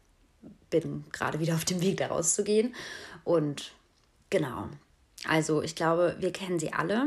bin 0.70 1.06
gerade 1.12 1.40
wieder 1.40 1.56
auf 1.56 1.66
dem 1.66 1.82
Weg 1.82 1.98
daraus 1.98 2.36
zu 2.36 2.44
gehen. 2.44 2.76
Und 3.24 3.74
Genau. 4.34 4.68
Also 5.28 5.62
ich 5.62 5.76
glaube, 5.76 6.16
wir 6.18 6.34
kennen 6.34 6.58
sie 6.58 6.74
alle. 6.74 7.06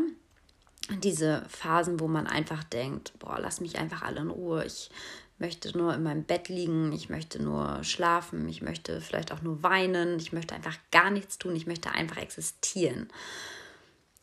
Diese 1.02 1.44
Phasen, 1.48 1.98
wo 1.98 2.06
man 2.06 2.28
einfach 2.28 2.62
denkt, 2.62 3.14
boah, 3.18 3.40
lass 3.40 3.60
mich 3.60 3.80
einfach 3.80 4.02
alle 4.02 4.20
in 4.20 4.30
Ruhe. 4.30 4.64
Ich 4.64 4.90
möchte 5.38 5.76
nur 5.76 5.94
in 5.94 6.02
meinem 6.02 6.24
Bett 6.24 6.48
liegen, 6.48 6.92
ich 6.92 7.08
möchte 7.08 7.42
nur 7.42 7.82
schlafen, 7.84 8.48
ich 8.48 8.62
möchte 8.62 9.00
vielleicht 9.00 9.32
auch 9.32 9.42
nur 9.42 9.62
weinen, 9.62 10.18
ich 10.18 10.32
möchte 10.32 10.54
einfach 10.54 10.78
gar 10.90 11.10
nichts 11.10 11.38
tun, 11.38 11.54
ich 11.56 11.66
möchte 11.66 11.90
einfach 11.90 12.16
existieren. 12.18 13.08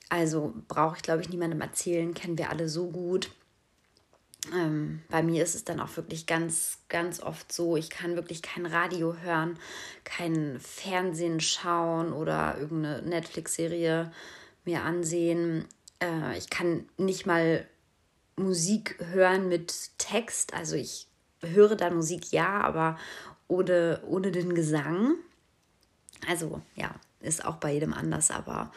Also 0.09 0.53
brauche 0.67 0.97
ich, 0.97 1.03
glaube 1.03 1.21
ich, 1.21 1.29
niemandem 1.29 1.61
erzählen, 1.61 2.13
kennen 2.13 2.37
wir 2.37 2.49
alle 2.49 2.69
so 2.69 2.89
gut. 2.89 3.31
Ähm, 4.53 5.01
bei 5.09 5.23
mir 5.23 5.41
ist 5.41 5.55
es 5.55 5.63
dann 5.63 5.79
auch 5.79 5.95
wirklich 5.95 6.25
ganz, 6.25 6.79
ganz 6.89 7.21
oft 7.21 7.51
so, 7.51 7.77
ich 7.77 7.89
kann 7.89 8.15
wirklich 8.15 8.41
kein 8.41 8.65
Radio 8.65 9.15
hören, 9.17 9.57
kein 10.03 10.59
Fernsehen 10.59 11.39
schauen 11.39 12.11
oder 12.11 12.57
irgendeine 12.59 13.01
Netflix-Serie 13.03 14.11
mir 14.65 14.83
ansehen. 14.83 15.65
Äh, 16.01 16.37
ich 16.37 16.49
kann 16.49 16.89
nicht 16.97 17.25
mal 17.25 17.65
Musik 18.35 18.97
hören 19.11 19.47
mit 19.49 19.97
Text. 19.97 20.53
Also 20.53 20.75
ich 20.75 21.07
höre 21.41 21.75
dann 21.75 21.95
Musik 21.95 22.31
ja, 22.31 22.61
aber 22.61 22.97
ohne, 23.47 24.01
ohne 24.05 24.31
den 24.31 24.55
Gesang. 24.55 25.15
Also 26.27 26.61
ja, 26.75 26.95
ist 27.19 27.45
auch 27.45 27.57
bei 27.57 27.73
jedem 27.73 27.93
anders, 27.93 28.31
aber 28.31 28.71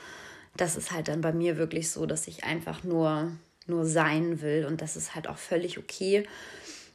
das 0.56 0.76
ist 0.76 0.90
halt 0.92 1.08
dann 1.08 1.20
bei 1.20 1.32
mir 1.32 1.56
wirklich 1.56 1.90
so, 1.90 2.06
dass 2.06 2.28
ich 2.28 2.44
einfach 2.44 2.82
nur 2.82 3.32
nur 3.66 3.84
sein 3.84 4.40
will. 4.40 4.66
Und 4.66 4.80
das 4.80 4.96
ist 4.96 5.14
halt 5.14 5.28
auch 5.28 5.38
völlig 5.38 5.78
okay. 5.78 6.26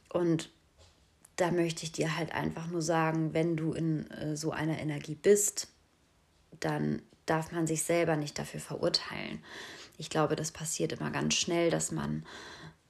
Und 0.08 0.50
da 1.36 1.50
möchte 1.50 1.84
ich 1.84 1.92
dir 1.92 2.16
halt 2.16 2.32
einfach 2.32 2.66
nur 2.68 2.82
sagen, 2.82 3.34
wenn 3.34 3.56
du 3.56 3.72
in 3.72 4.10
äh, 4.10 4.36
so 4.36 4.50
einer 4.50 4.78
Energie 4.78 5.14
bist, 5.14 5.68
dann 6.60 7.02
darf 7.26 7.52
man 7.52 7.66
sich 7.66 7.82
selber 7.82 8.16
nicht 8.16 8.38
dafür 8.38 8.60
verurteilen. 8.60 9.42
Ich 10.02 10.10
glaube, 10.10 10.34
das 10.34 10.50
passiert 10.50 10.90
immer 10.90 11.12
ganz 11.12 11.34
schnell, 11.34 11.70
dass 11.70 11.92
man 11.92 12.26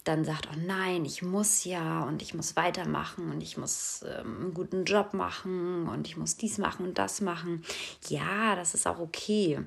dann 0.03 0.25
sagt, 0.25 0.49
oh 0.51 0.59
nein, 0.59 1.05
ich 1.05 1.21
muss 1.21 1.65
ja 1.65 2.05
und 2.05 2.23
ich 2.23 2.33
muss 2.33 2.57
weitermachen 2.57 3.31
und 3.31 3.43
ich 3.43 3.59
muss 3.59 4.03
ähm, 4.09 4.41
einen 4.41 4.55
guten 4.55 4.87
Job 4.87 5.13
machen 5.13 5.89
und 5.89 6.09
ich 6.09 6.17
muss 6.17 6.39
dies 6.39 6.57
machen 6.57 6.87
und 6.87 6.97
das 6.97 7.21
machen. 7.21 7.63
Ja, 8.09 8.57
das 8.57 8.73
ist 8.73 8.87
auch 8.87 8.99
okay. 8.99 9.61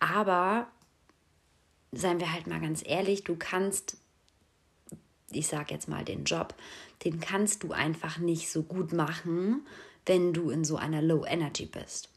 Aber 0.00 0.66
seien 1.92 2.18
wir 2.18 2.32
halt 2.32 2.48
mal 2.48 2.60
ganz 2.60 2.82
ehrlich, 2.84 3.22
du 3.22 3.36
kannst, 3.36 3.96
ich 5.30 5.46
sage 5.46 5.72
jetzt 5.72 5.88
mal 5.88 6.04
den 6.04 6.24
Job, 6.24 6.52
den 7.04 7.20
kannst 7.20 7.62
du 7.62 7.70
einfach 7.70 8.18
nicht 8.18 8.50
so 8.50 8.64
gut 8.64 8.92
machen, 8.92 9.64
wenn 10.04 10.32
du 10.32 10.50
in 10.50 10.64
so 10.64 10.76
einer 10.76 11.00
Low 11.00 11.24
Energy 11.24 11.66
bist. 11.66 12.08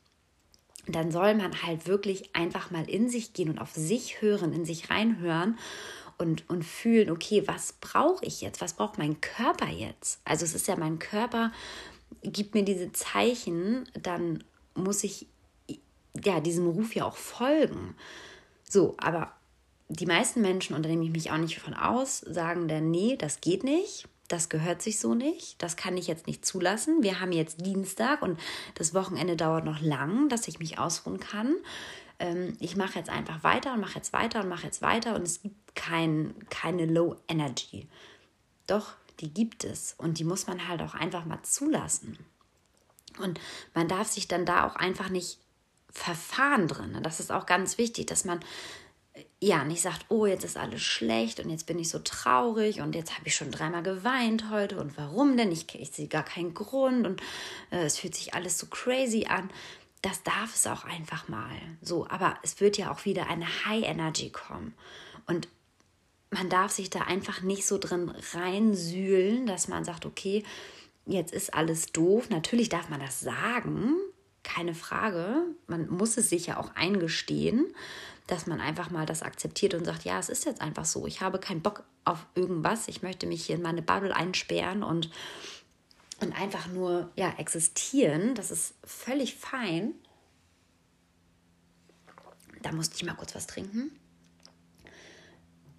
Dann 0.87 1.11
soll 1.11 1.35
man 1.35 1.61
halt 1.63 1.87
wirklich 1.87 2.35
einfach 2.35 2.71
mal 2.71 2.89
in 2.89 3.09
sich 3.09 3.33
gehen 3.33 3.49
und 3.49 3.59
auf 3.59 3.73
sich 3.73 4.21
hören, 4.21 4.53
in 4.53 4.65
sich 4.65 4.89
reinhören 4.89 5.57
und, 6.17 6.49
und 6.49 6.63
fühlen, 6.63 7.09
okay, 7.09 7.43
was 7.47 7.73
brauche 7.73 8.25
ich 8.25 8.41
jetzt? 8.41 8.61
Was 8.61 8.73
braucht 8.73 8.97
mein 8.97 9.21
Körper 9.21 9.67
jetzt? 9.67 10.21
Also 10.25 10.45
es 10.45 10.53
ist 10.53 10.67
ja 10.67 10.75
mein 10.75 10.99
Körper, 10.99 11.51
gibt 12.23 12.53
mir 12.53 12.63
diese 12.63 12.91
Zeichen, 12.91 13.87
dann 13.93 14.43
muss 14.75 15.03
ich 15.03 15.27
ja 16.23 16.39
diesem 16.39 16.67
Ruf 16.67 16.95
ja 16.95 17.05
auch 17.05 17.15
folgen. 17.15 17.95
So, 18.67 18.95
aber 18.97 19.33
die 19.89 20.05
meisten 20.05 20.41
Menschen, 20.41 20.75
und 20.75 20.83
da 20.83 20.89
nehme 20.89 21.03
ich 21.03 21.11
mich 21.11 21.31
auch 21.31 21.37
nicht 21.37 21.59
von 21.59 21.73
aus, 21.73 22.19
sagen 22.19 22.67
dann, 22.67 22.91
nee, 22.91 23.17
das 23.17 23.41
geht 23.41 23.63
nicht, 23.63 24.07
das 24.31 24.49
gehört 24.49 24.81
sich 24.81 24.99
so 24.99 25.13
nicht, 25.13 25.61
das 25.61 25.75
kann 25.75 25.97
ich 25.97 26.07
jetzt 26.07 26.27
nicht 26.27 26.45
zulassen. 26.45 27.03
Wir 27.03 27.19
haben 27.19 27.31
jetzt 27.31 27.65
Dienstag 27.65 28.21
und 28.21 28.39
das 28.75 28.93
Wochenende 28.93 29.35
dauert 29.35 29.65
noch 29.65 29.81
lang, 29.81 30.29
dass 30.29 30.47
ich 30.47 30.59
mich 30.59 30.79
ausruhen 30.79 31.19
kann. 31.19 31.55
Ähm, 32.19 32.55
ich 32.59 32.77
mache 32.77 32.97
jetzt 32.97 33.09
einfach 33.09 33.43
weiter 33.43 33.73
und 33.73 33.81
mache 33.81 33.95
jetzt 33.95 34.13
weiter 34.13 34.41
und 34.41 34.49
mache 34.49 34.65
jetzt 34.65 34.81
weiter 34.81 35.15
und 35.15 35.23
es 35.23 35.41
gibt 35.41 35.75
kein, 35.75 36.33
keine 36.49 36.85
Low 36.85 37.15
Energy. 37.27 37.87
Doch, 38.67 38.93
die 39.19 39.33
gibt 39.33 39.63
es 39.63 39.95
und 39.97 40.19
die 40.19 40.23
muss 40.23 40.47
man 40.47 40.67
halt 40.67 40.81
auch 40.81 40.93
einfach 40.93 41.25
mal 41.25 41.41
zulassen. 41.43 42.17
Und 43.19 43.39
man 43.73 43.87
darf 43.87 44.07
sich 44.07 44.27
dann 44.27 44.45
da 44.45 44.65
auch 44.65 44.75
einfach 44.75 45.09
nicht 45.09 45.39
verfahren 45.91 46.67
drin. 46.67 46.97
Das 47.03 47.19
ist 47.19 47.31
auch 47.31 47.45
ganz 47.45 47.77
wichtig, 47.77 48.07
dass 48.07 48.23
man 48.23 48.39
ja, 49.39 49.63
nicht 49.63 49.81
sagt, 49.81 50.05
oh, 50.09 50.25
jetzt 50.25 50.43
ist 50.43 50.57
alles 50.57 50.81
schlecht 50.81 51.39
und 51.39 51.49
jetzt 51.49 51.65
bin 51.65 51.79
ich 51.79 51.89
so 51.89 51.99
traurig 51.99 52.81
und 52.81 52.95
jetzt 52.95 53.17
habe 53.17 53.27
ich 53.27 53.35
schon 53.35 53.51
dreimal 53.51 53.83
geweint 53.83 54.49
heute 54.49 54.79
und 54.79 54.97
warum 54.97 55.37
denn? 55.37 55.51
Ich, 55.51 55.73
ich 55.75 55.91
sehe 55.91 56.07
gar 56.07 56.23
keinen 56.23 56.53
Grund 56.53 57.05
und 57.05 57.21
äh, 57.71 57.83
es 57.83 57.97
fühlt 57.97 58.15
sich 58.15 58.33
alles 58.33 58.57
so 58.57 58.67
crazy 58.67 59.25
an. 59.27 59.49
Das 60.01 60.23
darf 60.23 60.55
es 60.55 60.65
auch 60.67 60.83
einfach 60.83 61.27
mal. 61.27 61.55
So, 61.81 62.07
aber 62.07 62.35
es 62.43 62.59
wird 62.59 62.77
ja 62.77 62.91
auch 62.91 63.05
wieder 63.05 63.29
eine 63.29 63.45
High 63.65 63.83
Energy 63.83 64.29
kommen. 64.29 64.73
Und 65.27 65.47
man 66.31 66.49
darf 66.49 66.71
sich 66.71 66.89
da 66.89 67.01
einfach 67.01 67.41
nicht 67.41 67.65
so 67.67 67.77
drin 67.77 68.11
reinsühlen, 68.33 69.45
dass 69.45 69.67
man 69.67 69.83
sagt, 69.83 70.05
okay, 70.05 70.43
jetzt 71.05 71.33
ist 71.33 71.53
alles 71.53 71.87
doof. 71.87 72.29
Natürlich 72.29 72.69
darf 72.69 72.89
man 72.89 72.99
das 72.99 73.19
sagen, 73.19 73.95
keine 74.43 74.73
Frage. 74.73 75.43
Man 75.67 75.89
muss 75.89 76.17
es 76.17 76.29
sich 76.29 76.47
ja 76.47 76.57
auch 76.57 76.75
eingestehen, 76.75 77.73
dass 78.27 78.47
man 78.47 78.61
einfach 78.61 78.89
mal 78.89 79.05
das 79.05 79.23
akzeptiert 79.23 79.73
und 79.73 79.85
sagt, 79.85 80.03
ja, 80.03 80.19
es 80.19 80.29
ist 80.29 80.45
jetzt 80.45 80.61
einfach 80.61 80.85
so. 80.85 81.05
Ich 81.07 81.21
habe 81.21 81.39
keinen 81.39 81.61
Bock 81.61 81.83
auf 82.05 82.25
irgendwas. 82.35 82.87
Ich 82.87 83.01
möchte 83.01 83.27
mich 83.27 83.45
hier 83.45 83.55
in 83.55 83.61
meine 83.61 83.81
Bubble 83.81 84.15
einsperren 84.15 84.83
und, 84.83 85.09
und 86.19 86.39
einfach 86.39 86.67
nur 86.67 87.11
ja, 87.15 87.33
existieren. 87.37 88.35
Das 88.35 88.51
ist 88.51 88.75
völlig 88.83 89.35
fein. 89.35 89.93
Da 92.61 92.71
musste 92.71 92.95
ich 92.95 93.05
mal 93.05 93.15
kurz 93.15 93.35
was 93.35 93.47
trinken. 93.47 93.91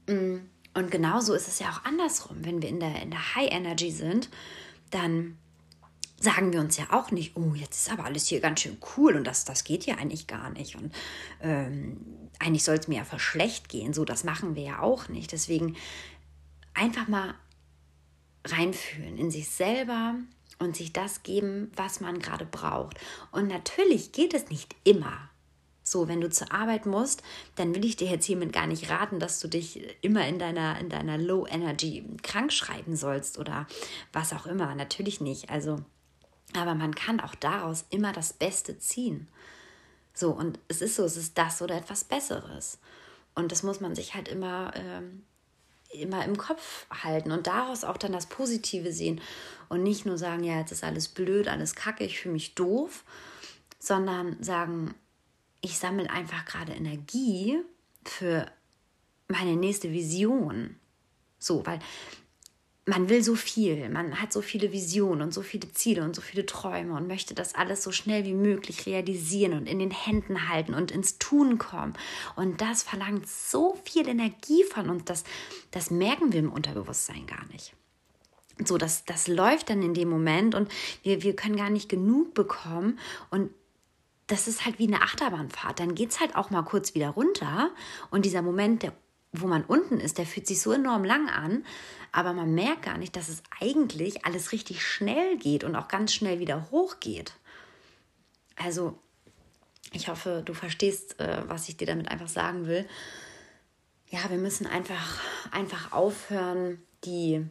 Mm, 0.09 0.39
und 0.75 0.91
genauso 0.91 1.35
ist 1.35 1.49
es 1.49 1.59
ja 1.59 1.71
auch 1.71 1.85
andersrum. 1.85 2.45
Wenn 2.45 2.61
wir 2.61 2.69
in 2.69 2.81
der, 2.81 3.03
in 3.03 3.11
der 3.11 3.35
High 3.35 3.51
Energy 3.51 3.91
sind, 3.91 4.29
dann 4.91 5.39
sagen 6.23 6.53
wir 6.53 6.61
uns 6.61 6.77
ja 6.77 6.87
auch 6.91 7.11
nicht, 7.11 7.37
oh, 7.37 7.55
jetzt 7.55 7.87
ist 7.87 7.93
aber 7.93 8.05
alles 8.05 8.27
hier 8.29 8.41
ganz 8.41 8.61
schön 8.61 8.79
cool 8.97 9.17
und 9.17 9.25
das, 9.25 9.45
das 9.45 9.65
geht 9.65 9.87
ja 9.87 9.97
eigentlich 9.97 10.27
gar 10.27 10.51
nicht. 10.51 10.77
Und 10.77 10.95
ähm, 11.41 12.01
eigentlich 12.39 12.65
soll 12.65 12.77
es 12.77 12.89
mir 12.89 12.99
ja 12.99 13.05
für 13.05 13.19
schlecht 13.19 13.69
gehen. 13.69 13.93
So, 13.93 14.05
das 14.05 14.25
machen 14.25 14.55
wir 14.55 14.63
ja 14.63 14.79
auch 14.81 15.09
nicht. 15.09 15.33
Deswegen 15.33 15.77
einfach 16.75 17.09
mal 17.09 17.35
reinfühlen 18.47 19.19
in 19.19 19.31
sich 19.31 19.49
selber 19.49 20.15
und 20.59 20.77
sich 20.77 20.93
das 20.93 21.23
geben, 21.23 21.73
was 21.75 22.01
man 22.01 22.21
gerade 22.21 22.47
braucht. 22.47 22.99
Und 23.33 23.49
natürlich 23.49 24.13
geht 24.13 24.33
es 24.33 24.49
nicht 24.49 24.77
immer. 24.85 25.29
So, 25.85 26.07
wenn 26.07 26.21
du 26.21 26.31
zur 26.31 26.53
Arbeit 26.53 26.87
musst, 26.87 27.25
dann 27.57 27.75
will 27.75 27.85
ich 27.85 27.97
dir 27.97 28.09
jetzt 28.09 28.27
hiermit 28.27 28.53
gar 28.53 28.69
nicht 28.69 28.89
raten, 28.89 29.19
dass 29.19 29.41
du 29.41 29.49
dich 29.49 29.81
immer 30.01 30.27
in 30.29 30.39
deiner, 30.39 30.79
in 30.79 30.89
deiner 30.89 31.19
Low 31.19 31.47
Energy 31.47 32.05
krank 32.23 32.53
schreiben 32.53 32.95
sollst 32.95 33.39
oder 33.39 33.67
was 34.13 34.33
auch 34.33 34.47
immer. 34.47 34.77
Natürlich 34.77 35.21
nicht. 35.21 35.51
Also 35.51 35.85
aber 36.57 36.75
man 36.75 36.95
kann 36.95 37.21
auch 37.21 37.35
daraus 37.35 37.85
immer 37.91 38.13
das 38.13 38.33
Beste 38.33 38.79
ziehen. 38.79 39.29
So, 40.15 40.31
und 40.31 40.59
es 40.69 40.83
ist 40.83 40.97
so, 40.97 41.05
es 41.05 41.17
ist 41.17 41.39
das 41.39 41.63
oder 41.63 41.77
etwas 41.77 42.05
Besseres. 42.05 42.79
Und 43.35 43.51
das 43.51 43.63
muss 43.63 43.81
man 43.81 43.95
sich 43.95 44.15
halt 44.15 44.29
immer, 44.29 44.73
ähm, 44.75 45.25
immer 45.91 46.25
im 46.25 46.37
Kopf 46.37 46.87
halten 46.91 47.33
und 47.33 47.47
daraus 47.47 47.85
auch 47.85 47.97
dann 47.97 48.13
das 48.13 48.27
Positive 48.27 48.93
sehen 48.93 49.21
und 49.69 49.83
nicht 49.83 50.05
nur 50.05 50.19
sagen, 50.19 50.45
ja, 50.45 50.59
jetzt 50.59 50.73
ist 50.73 50.85
alles 50.85 51.09
blöd, 51.09 51.49
alles 51.49 51.75
kacke, 51.75 52.05
ich 52.05 52.21
fühle 52.21 52.35
mich 52.35 52.55
doof, 52.55 53.05
sondern 53.79 54.43
sagen, 54.43 54.95
ich 55.61 55.79
sammle 55.79 56.11
einfach 56.11 56.45
gerade 56.45 56.73
Energie 56.73 57.59
für 58.05 58.47
meine 59.29 59.57
nächste 59.57 59.93
Vision. 59.93 60.77
So, 61.39 61.65
weil 61.67 61.79
man 62.85 63.09
will 63.09 63.23
so 63.23 63.37
viel, 63.37 63.89
man 63.91 64.21
hat 64.21 64.33
so 64.33 64.43
viele 64.43 64.73
Visionen 64.73 65.23
und 65.23 65.33
so 65.33 65.43
viele 65.43 65.71
Ziele 65.73 66.03
und 66.03 66.17
so 66.17 66.23
viele 66.23 66.47
Träume 66.47 66.95
und 66.95 67.07
möchte 67.07 67.33
das 67.33 67.55
alles 67.55 67.83
so 67.83 67.93
schnell 67.93 68.25
wie 68.25 68.35
möglich 68.35 68.87
realisieren 68.87 69.53
und 69.53 69.67
in 69.69 69.79
den 69.79 69.93
Händen 69.93 70.49
halten 70.49 70.75
und 70.75 70.91
ins 70.91 71.19
Tun 71.19 71.59
kommen. 71.59 71.95
Und 72.35 72.61
das 72.61 72.83
verlangt 72.83 73.29
so 73.29 73.79
viel 73.85 74.09
Energie 74.09 74.65
von 74.65 74.91
uns, 74.91 75.05
das, 75.05 75.23
das 75.71 75.93
merken 75.93 76.33
wir 76.33 76.41
im 76.41 76.53
Unterbewusstsein 76.53 77.27
gar 77.27 77.47
nicht. 77.53 77.73
So, 78.65 78.79
das, 78.79 79.05
das 79.05 79.29
läuft 79.29 79.71
dann 79.71 79.83
in 79.83 79.95
dem 79.95 80.09
Moment 80.09 80.55
und 80.55 80.71
wir, 81.05 81.23
wir 81.23 81.37
können 81.37 81.57
gar 81.57 81.71
nicht 81.71 81.89
genug 81.89 82.35
bekommen 82.35 82.99
und 83.31 83.51
das 84.27 84.49
ist 84.49 84.65
halt 84.65 84.79
wie 84.79 84.87
eine 84.87 85.03
Achterbahnfahrt. 85.03 85.79
Dann 85.79 85.95
geht 85.95 86.11
es 86.11 86.21
halt 86.21 86.37
auch 86.37 86.51
mal 86.51 86.63
kurz 86.63 86.95
wieder 86.95 87.11
runter 87.11 87.71
und 88.11 88.25
dieser 88.25 88.43
Moment 88.43 88.83
der 88.83 88.93
wo 89.33 89.47
man 89.47 89.65
unten 89.65 89.99
ist, 89.99 90.19
der 90.19 90.27
fühlt 90.27 90.47
sich 90.47 90.61
so 90.61 90.73
enorm 90.73 91.05
lang 91.05 91.29
an, 91.29 91.65
aber 92.13 92.35
man 92.35 92.55
merkt 92.55 92.83
gar 92.83 92.99
nicht, 92.99 93.17
dass 93.17 93.31
es 93.31 93.43
eigentlich 93.61 94.27
alles 94.27 94.53
richtig 94.53 94.87
schnell 94.87 95.39
geht 95.39 95.65
und 95.65 95.75
auch 95.75 95.89
ganz 95.89 96.13
schnell 96.13 96.39
wieder 96.39 96.71
hochgeht. 96.71 97.33
Also, 98.57 98.99
ich 99.93 100.09
hoffe, 100.09 100.43
du 100.45 100.53
verstehst, 100.53 101.19
äh, 101.19 101.43
was 101.47 101.69
ich 101.69 101.79
dir 101.79 101.87
damit 101.87 102.09
einfach 102.09 102.29
sagen 102.29 102.67
will. 102.67 102.87
Ja, 104.09 104.29
wir 104.29 104.37
müssen 104.37 104.67
einfach, 104.67 105.21
einfach 105.51 105.93
aufhören, 105.93 106.83
die, 107.05 107.47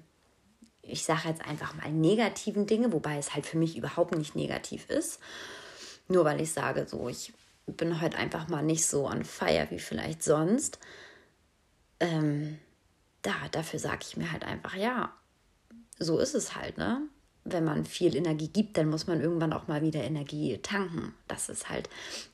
ich 0.83 1.03
sage 1.03 1.29
jetzt 1.29 1.43
einfach 1.43 1.73
mal 1.73 1.91
negativen 1.91 2.67
Dinge, 2.67 2.93
wobei 2.93 3.17
es 3.17 3.33
halt 3.33 3.47
für 3.47 3.57
mich 3.57 3.75
überhaupt 3.75 4.15
nicht 4.15 4.35
negativ 4.35 4.87
ist. 4.89 5.19
Nur 6.07 6.25
weil 6.25 6.41
ich 6.41 6.51
sage, 6.51 6.85
so, 6.87 7.09
ich 7.09 7.33
bin 7.65 8.01
heute 8.01 8.17
einfach 8.17 8.47
mal 8.47 8.61
nicht 8.61 8.85
so 8.85 9.07
on 9.07 9.25
fire 9.25 9.67
wie 9.71 9.79
vielleicht 9.79 10.21
sonst 10.21 10.77
ähm, 12.01 12.57
da, 13.21 13.33
dafür 13.51 13.79
sage 13.79 13.99
ich 14.01 14.17
mir 14.17 14.31
halt 14.31 14.43
einfach, 14.43 14.75
ja, 14.75 15.13
so 15.99 16.19
ist 16.19 16.35
es 16.35 16.55
halt, 16.55 16.77
ne? 16.77 17.01
Wenn 17.43 17.63
man 17.63 17.85
viel 17.85 18.15
Energie 18.15 18.49
gibt, 18.49 18.77
dann 18.77 18.89
muss 18.89 19.07
man 19.07 19.21
irgendwann 19.21 19.53
auch 19.53 19.67
mal 19.67 19.81
wieder 19.81 20.03
Energie 20.03 20.59
tanken. 20.59 21.15
Das 21.27 21.49
ist 21.49 21.69
halt 21.69 21.89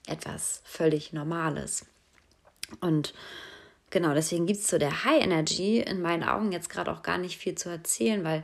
etwas 0.05 0.61
völlig 0.65 1.13
Normales. 1.13 1.85
Und 2.81 3.13
genau, 3.89 4.13
deswegen 4.13 4.47
gibt 4.47 4.59
es 4.59 4.67
zu 4.67 4.79
der 4.79 5.05
High 5.05 5.23
Energy 5.23 5.79
in 5.79 6.01
meinen 6.01 6.23
Augen 6.23 6.51
jetzt 6.51 6.69
gerade 6.69 6.91
auch 6.91 7.03
gar 7.03 7.17
nicht 7.17 7.37
viel 7.37 7.55
zu 7.55 7.69
erzählen, 7.69 8.25
weil 8.25 8.43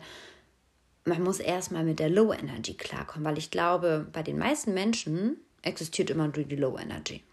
man 1.05 1.21
muss 1.21 1.39
erstmal 1.39 1.83
mit 1.83 1.99
der 1.99 2.09
Low 2.09 2.31
Energy 2.31 2.75
klarkommen, 2.75 3.25
weil 3.25 3.37
ich 3.37 3.51
glaube, 3.51 4.07
bei 4.13 4.23
den 4.23 4.37
meisten 4.37 4.73
Menschen 4.73 5.37
existiert 5.61 6.09
immer 6.09 6.27
nur 6.27 6.45
die 6.45 6.55
Low 6.55 6.77
Energy. 6.77 7.23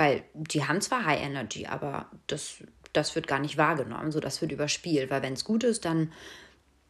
Weil 0.00 0.24
die 0.32 0.64
haben 0.64 0.80
zwar 0.80 1.04
High 1.04 1.20
Energy, 1.20 1.66
aber 1.66 2.06
das, 2.26 2.64
das 2.94 3.14
wird 3.14 3.26
gar 3.26 3.38
nicht 3.38 3.58
wahrgenommen, 3.58 4.12
so 4.12 4.18
das 4.18 4.40
wird 4.40 4.50
überspielt. 4.50 5.10
Weil 5.10 5.22
wenn 5.22 5.34
es 5.34 5.44
gut 5.44 5.62
ist, 5.62 5.84
dann 5.84 6.10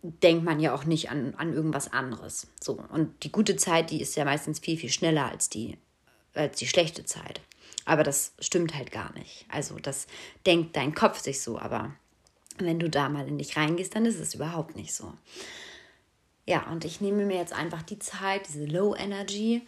denkt 0.00 0.44
man 0.44 0.60
ja 0.60 0.72
auch 0.72 0.84
nicht 0.84 1.10
an, 1.10 1.34
an 1.36 1.52
irgendwas 1.52 1.92
anderes. 1.92 2.46
So. 2.60 2.80
Und 2.92 3.24
die 3.24 3.32
gute 3.32 3.56
Zeit, 3.56 3.90
die 3.90 4.00
ist 4.00 4.14
ja 4.14 4.24
meistens 4.24 4.60
viel, 4.60 4.76
viel 4.76 4.92
schneller 4.92 5.28
als 5.28 5.48
die, 5.48 5.76
als 6.34 6.56
die 6.58 6.68
schlechte 6.68 7.04
Zeit. 7.04 7.40
Aber 7.84 8.04
das 8.04 8.32
stimmt 8.38 8.76
halt 8.76 8.92
gar 8.92 9.12
nicht. 9.14 9.44
Also 9.48 9.80
das 9.80 10.06
denkt 10.46 10.76
dein 10.76 10.94
Kopf 10.94 11.18
sich 11.18 11.42
so, 11.42 11.58
aber 11.58 11.92
wenn 12.58 12.78
du 12.78 12.88
da 12.88 13.08
mal 13.08 13.26
in 13.26 13.38
dich 13.38 13.56
reingehst, 13.56 13.96
dann 13.96 14.06
ist 14.06 14.20
es 14.20 14.36
überhaupt 14.36 14.76
nicht 14.76 14.94
so. 14.94 15.12
Ja, 16.46 16.70
und 16.70 16.84
ich 16.84 17.00
nehme 17.00 17.24
mir 17.24 17.38
jetzt 17.38 17.54
einfach 17.54 17.82
die 17.82 17.98
Zeit, 17.98 18.46
diese 18.46 18.66
Low 18.66 18.94
Energy, 18.94 19.62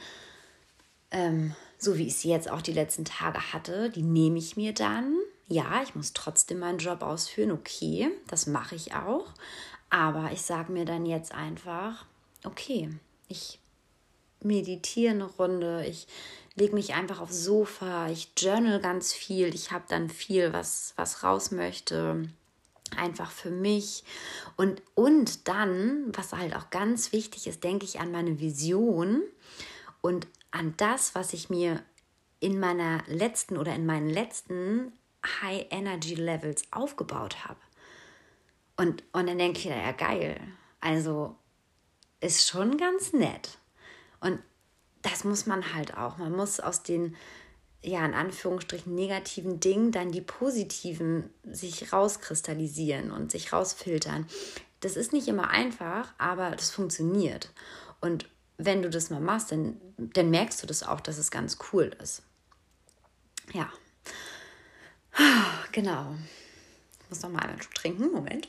ähm, 1.11 1.57
so 1.83 1.99
wie 1.99 2.07
ich 2.07 2.16
sie 2.16 2.31
jetzt 2.31 2.51
auch 2.51 2.62
die 2.62 2.73
letzten 2.73 3.05
Tage 3.05 3.53
hatte, 3.53 3.90
die 3.90 4.03
nehme 4.03 4.38
ich 4.38 4.57
mir 4.57 4.73
dann. 4.73 5.16
Ja, 5.49 5.83
ich 5.83 5.95
muss 5.95 6.12
trotzdem 6.12 6.61
meinen 6.61 6.79
Job 6.79 7.03
ausführen, 7.03 7.51
okay, 7.51 8.09
das 8.29 8.47
mache 8.47 8.77
ich 8.77 8.95
auch. 8.95 9.27
Aber 9.90 10.31
ich 10.33 10.42
sage 10.42 10.73
mir 10.73 10.85
dann 10.85 11.05
jetzt 11.05 11.35
einfach, 11.35 12.07
okay, 12.45 12.88
ich 13.29 13.59
meditiere 14.40 15.12
eine 15.12 15.25
Runde, 15.25 15.85
ich 15.87 16.07
lege 16.55 16.75
mich 16.75 16.95
einfach 16.95 17.21
aufs 17.21 17.45
Sofa, 17.45 18.09
ich 18.09 18.31
journal 18.37 18.81
ganz 18.81 19.12
viel, 19.12 19.55
ich 19.55 19.73
habe 19.73 19.85
dann 19.88 20.09
viel, 20.09 20.53
was, 20.53 20.95
was 20.97 21.23
raus 21.23 21.51
möchte, 21.51 22.29
einfach 22.97 23.31
für 23.31 23.51
mich. 23.51 24.05
Und, 24.57 24.83
und 24.95 25.49
dann, 25.49 26.12
was 26.16 26.33
halt 26.33 26.55
auch 26.55 26.71
ganz 26.71 27.12
wichtig 27.12 27.47
ist, 27.49 27.64
denke 27.64 27.85
ich 27.85 28.01
an 28.01 28.12
meine 28.12 28.38
Vision 28.38 29.23
und 30.01 30.27
an 30.53 30.75
das, 30.77 31.15
was 31.15 31.33
ich 31.33 31.51
mir 31.51 31.83
in 32.41 32.61
meiner 32.61 33.03
letzten 33.07 33.57
oder 33.57 33.75
in 33.75 33.87
meinen 33.87 34.09
letzten 34.09 34.93
High 35.43 35.67
Energy 35.71 36.15
Levels 36.15 36.62
aufgebaut 36.71 37.45
habe. 37.45 37.61
Und, 38.77 39.05
und 39.12 39.29
dann 39.29 39.38
denke 39.38 39.59
ich, 39.59 39.65
ja 39.67 39.93
geil, 39.93 40.41
also 40.81 41.37
ist 42.21 42.49
schon 42.49 42.77
ganz 42.79 43.12
nett. 43.12 43.59
Und 44.21 44.41
das 45.03 45.25
muss 45.25 45.47
man 45.47 45.75
halt 45.75 45.97
auch. 45.97 46.19
Man 46.19 46.33
muss 46.33 46.61
aus 46.61 46.83
den, 46.83 47.17
ja, 47.83 48.05
in 48.05 48.15
Anführungsstrichen 48.15 48.95
negativen 48.95 49.61
Dingen 49.61 49.93
dann 49.93 50.12
die 50.12 50.21
positiven 50.21 51.31
sich 51.45 51.93
rauskristallisieren 51.93 53.11
und 53.11 53.31
sich 53.31 53.53
rausfiltern. 53.53 54.27
Das 54.81 54.97
ist 54.97 55.12
nicht 55.12 55.29
immer 55.29 55.51
einfach, 55.51 56.12
aber 56.19 56.51
das 56.53 56.71
funktioniert. 56.71 57.53
Und 58.01 58.29
wenn 58.59 58.83
du 58.83 58.91
das 58.91 59.11
mal 59.11 59.21
machst, 59.21 59.53
dann, 59.53 59.81
dann 60.12 60.31
merkst 60.31 60.62
du 60.62 60.67
das 60.67 60.83
auch, 60.83 61.01
dass 61.01 61.19
es 61.19 61.31
ganz 61.31 61.59
cool 61.73 61.95
ist. 62.01 62.23
Ja. 63.53 63.71
Genau. 65.73 66.15
Ich 67.01 67.09
muss 67.11 67.23
noch 67.23 67.31
mal 67.31 67.43
einen 67.43 67.61
Schluck 67.61 67.75
trinken. 67.75 68.12
Moment. 68.12 68.49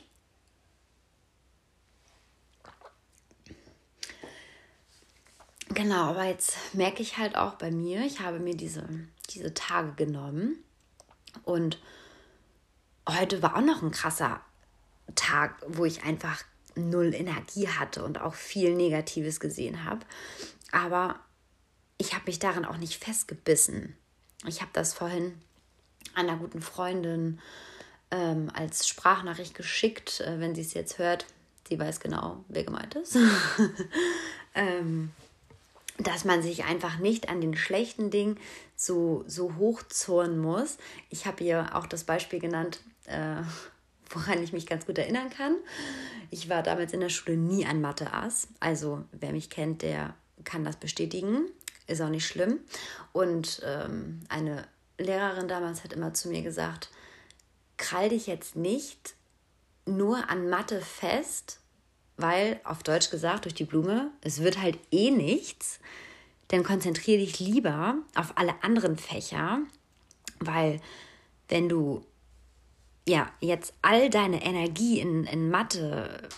Genau, 5.74 6.10
aber 6.10 6.24
jetzt 6.24 6.56
merke 6.74 7.02
ich 7.02 7.18
halt 7.18 7.34
auch 7.36 7.54
bei 7.54 7.70
mir, 7.70 8.04
ich 8.04 8.20
habe 8.20 8.38
mir 8.38 8.56
diese, 8.56 8.88
diese 9.30 9.54
Tage 9.54 9.92
genommen 9.94 10.62
und 11.42 11.80
heute 13.08 13.42
war 13.42 13.56
auch 13.56 13.60
noch 13.60 13.82
ein 13.82 13.90
krasser 13.90 14.40
Tag, 15.16 15.60
wo 15.66 15.84
ich 15.84 16.04
einfach 16.04 16.44
null 16.76 17.12
Energie 17.12 17.68
hatte 17.68 18.04
und 18.04 18.20
auch 18.20 18.34
viel 18.34 18.74
Negatives 18.74 19.40
gesehen 19.40 19.84
habe. 19.84 20.06
Aber 20.70 21.18
ich 22.04 22.12
habe 22.12 22.24
mich 22.26 22.38
daran 22.38 22.66
auch 22.66 22.76
nicht 22.76 23.02
festgebissen. 23.02 23.96
Ich 24.46 24.60
habe 24.60 24.70
das 24.74 24.92
vorhin 24.92 25.40
einer 26.14 26.36
guten 26.36 26.60
Freundin 26.60 27.40
ähm, 28.10 28.50
als 28.52 28.86
Sprachnachricht 28.86 29.54
geschickt, 29.54 30.20
äh, 30.20 30.38
wenn 30.38 30.54
sie 30.54 30.60
es 30.60 30.74
jetzt 30.74 30.98
hört. 30.98 31.24
Sie 31.66 31.78
weiß 31.78 32.00
genau, 32.00 32.44
wer 32.48 32.64
gemeint 32.64 32.94
ist. 32.94 33.16
ähm, 34.54 35.12
dass 35.98 36.26
man 36.26 36.42
sich 36.42 36.64
einfach 36.64 36.98
nicht 36.98 37.30
an 37.30 37.40
den 37.40 37.56
schlechten 37.56 38.10
Dingen 38.10 38.38
so, 38.76 39.24
so 39.26 39.56
hochzurren 39.56 40.38
muss. 40.38 40.76
Ich 41.08 41.24
habe 41.24 41.42
hier 41.42 41.74
auch 41.74 41.86
das 41.86 42.04
Beispiel 42.04 42.38
genannt, 42.38 42.80
äh, 43.06 43.42
woran 44.10 44.42
ich 44.42 44.52
mich 44.52 44.66
ganz 44.66 44.84
gut 44.84 44.98
erinnern 44.98 45.30
kann. 45.30 45.56
Ich 46.30 46.50
war 46.50 46.62
damals 46.62 46.92
in 46.92 47.00
der 47.00 47.08
Schule 47.08 47.38
nie 47.38 47.64
ein 47.64 47.80
Mathe-Ass. 47.80 48.48
Also 48.60 49.04
wer 49.12 49.32
mich 49.32 49.48
kennt, 49.48 49.80
der 49.80 50.14
kann 50.44 50.64
das 50.64 50.76
bestätigen. 50.76 51.46
Ist 51.86 52.00
auch 52.00 52.08
nicht 52.08 52.26
schlimm. 52.26 52.60
Und 53.12 53.60
ähm, 53.64 54.20
eine 54.28 54.66
Lehrerin 54.98 55.48
damals 55.48 55.84
hat 55.84 55.92
immer 55.92 56.14
zu 56.14 56.28
mir 56.28 56.42
gesagt, 56.42 56.90
krall 57.76 58.08
dich 58.08 58.26
jetzt 58.26 58.56
nicht 58.56 59.14
nur 59.86 60.30
an 60.30 60.48
Mathe 60.48 60.80
fest, 60.80 61.60
weil 62.16 62.60
auf 62.64 62.82
Deutsch 62.82 63.10
gesagt 63.10 63.44
durch 63.44 63.54
die 63.54 63.64
Blume, 63.64 64.10
es 64.20 64.42
wird 64.42 64.60
halt 64.60 64.78
eh 64.90 65.10
nichts, 65.10 65.80
dann 66.48 66.62
konzentriere 66.62 67.20
dich 67.20 67.40
lieber 67.40 67.96
auf 68.14 68.36
alle 68.36 68.54
anderen 68.62 68.96
Fächer, 68.96 69.60
weil 70.40 70.80
wenn 71.48 71.68
du 71.68 72.06
ja 73.06 73.30
jetzt 73.40 73.74
all 73.82 74.08
deine 74.10 74.42
Energie 74.42 75.00
in, 75.00 75.24
in 75.24 75.50
Mathe 75.50 76.28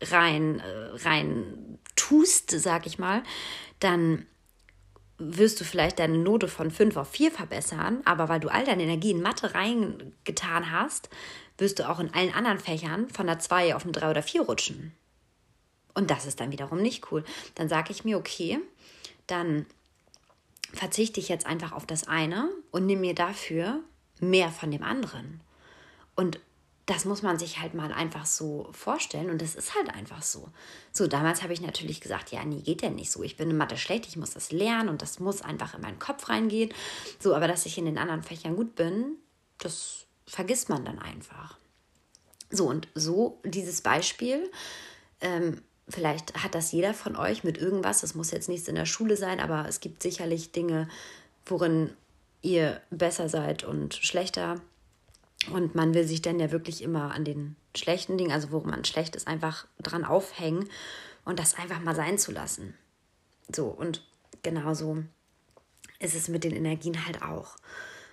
rein, 0.00 0.60
äh, 0.60 0.96
rein 1.02 1.78
tust, 1.96 2.50
sag 2.50 2.86
ich 2.86 2.98
mal, 2.98 3.22
dann 3.80 4.26
wirst 5.18 5.60
du 5.60 5.64
vielleicht 5.64 5.98
deine 5.98 6.18
Note 6.18 6.48
von 6.48 6.70
5 6.70 6.96
auf 6.96 7.08
4 7.10 7.30
verbessern, 7.30 8.00
aber 8.04 8.28
weil 8.28 8.40
du 8.40 8.48
all 8.48 8.64
deine 8.64 8.84
Energie 8.84 9.10
in 9.10 9.20
Mathe 9.20 9.54
reingetan 9.54 10.70
hast, 10.70 11.10
wirst 11.58 11.78
du 11.78 11.88
auch 11.88 11.98
in 11.98 12.14
allen 12.14 12.32
anderen 12.32 12.60
Fächern 12.60 13.08
von 13.10 13.26
der 13.26 13.40
2 13.40 13.74
auf 13.74 13.82
eine 13.82 13.92
3 13.92 14.10
oder 14.10 14.22
4 14.22 14.42
rutschen. 14.42 14.92
Und 15.94 16.10
das 16.10 16.26
ist 16.26 16.38
dann 16.38 16.52
wiederum 16.52 16.80
nicht 16.80 17.10
cool. 17.10 17.24
Dann 17.56 17.68
sage 17.68 17.90
ich 17.90 18.04
mir, 18.04 18.18
okay, 18.18 18.60
dann 19.26 19.66
verzichte 20.72 21.18
ich 21.18 21.28
jetzt 21.28 21.46
einfach 21.46 21.72
auf 21.72 21.86
das 21.86 22.06
eine 22.06 22.48
und 22.70 22.86
nehme 22.86 23.00
mir 23.00 23.14
dafür 23.14 23.80
mehr 24.20 24.50
von 24.50 24.70
dem 24.70 24.84
anderen. 24.84 25.40
Und 26.14 26.38
das 26.88 27.04
muss 27.04 27.20
man 27.20 27.38
sich 27.38 27.60
halt 27.60 27.74
mal 27.74 27.92
einfach 27.92 28.24
so 28.24 28.66
vorstellen 28.72 29.28
und 29.28 29.42
das 29.42 29.54
ist 29.54 29.74
halt 29.74 29.90
einfach 29.94 30.22
so. 30.22 30.48
So, 30.90 31.06
damals 31.06 31.42
habe 31.42 31.52
ich 31.52 31.60
natürlich 31.60 32.00
gesagt, 32.00 32.32
ja, 32.32 32.42
nee, 32.46 32.62
geht 32.62 32.80
ja 32.80 32.88
nicht 32.88 33.10
so. 33.10 33.22
Ich 33.22 33.36
bin 33.36 33.50
in 33.50 33.58
Mathe 33.58 33.76
schlecht, 33.76 34.08
ich 34.08 34.16
muss 34.16 34.30
das 34.30 34.52
lernen 34.52 34.88
und 34.88 35.02
das 35.02 35.20
muss 35.20 35.42
einfach 35.42 35.74
in 35.74 35.82
meinen 35.82 35.98
Kopf 35.98 36.30
reingehen. 36.30 36.72
So, 37.18 37.34
aber 37.34 37.46
dass 37.46 37.66
ich 37.66 37.76
in 37.76 37.84
den 37.84 37.98
anderen 37.98 38.22
Fächern 38.22 38.56
gut 38.56 38.74
bin, 38.74 39.16
das 39.58 40.06
vergisst 40.26 40.70
man 40.70 40.86
dann 40.86 40.98
einfach. 40.98 41.58
So, 42.48 42.66
und 42.66 42.88
so 42.94 43.38
dieses 43.44 43.82
Beispiel, 43.82 44.50
ähm, 45.20 45.60
vielleicht 45.90 46.42
hat 46.42 46.54
das 46.54 46.72
jeder 46.72 46.94
von 46.94 47.16
euch 47.16 47.44
mit 47.44 47.58
irgendwas, 47.58 48.00
das 48.00 48.14
muss 48.14 48.30
jetzt 48.30 48.48
nichts 48.48 48.66
in 48.66 48.76
der 48.76 48.86
Schule 48.86 49.18
sein, 49.18 49.40
aber 49.40 49.68
es 49.68 49.80
gibt 49.80 50.02
sicherlich 50.02 50.52
Dinge, 50.52 50.88
worin 51.44 51.94
ihr 52.40 52.80
besser 52.88 53.28
seid 53.28 53.62
und 53.62 53.92
schlechter 53.92 54.62
und 55.52 55.74
man 55.74 55.94
will 55.94 56.06
sich 56.06 56.22
dann 56.22 56.40
ja 56.40 56.50
wirklich 56.50 56.82
immer 56.82 57.14
an 57.14 57.24
den 57.24 57.56
schlechten 57.76 58.18
Dingen, 58.18 58.32
also 58.32 58.50
worum 58.50 58.70
man 58.70 58.84
schlecht 58.84 59.16
ist, 59.16 59.26
einfach 59.26 59.66
dran 59.80 60.04
aufhängen 60.04 60.68
und 61.24 61.38
das 61.38 61.54
einfach 61.54 61.80
mal 61.80 61.94
sein 61.94 62.18
zu 62.18 62.32
lassen. 62.32 62.74
So, 63.54 63.66
und 63.66 64.02
genauso 64.42 65.02
ist 66.00 66.14
es 66.14 66.28
mit 66.28 66.44
den 66.44 66.54
Energien 66.54 67.06
halt 67.06 67.22
auch. 67.22 67.56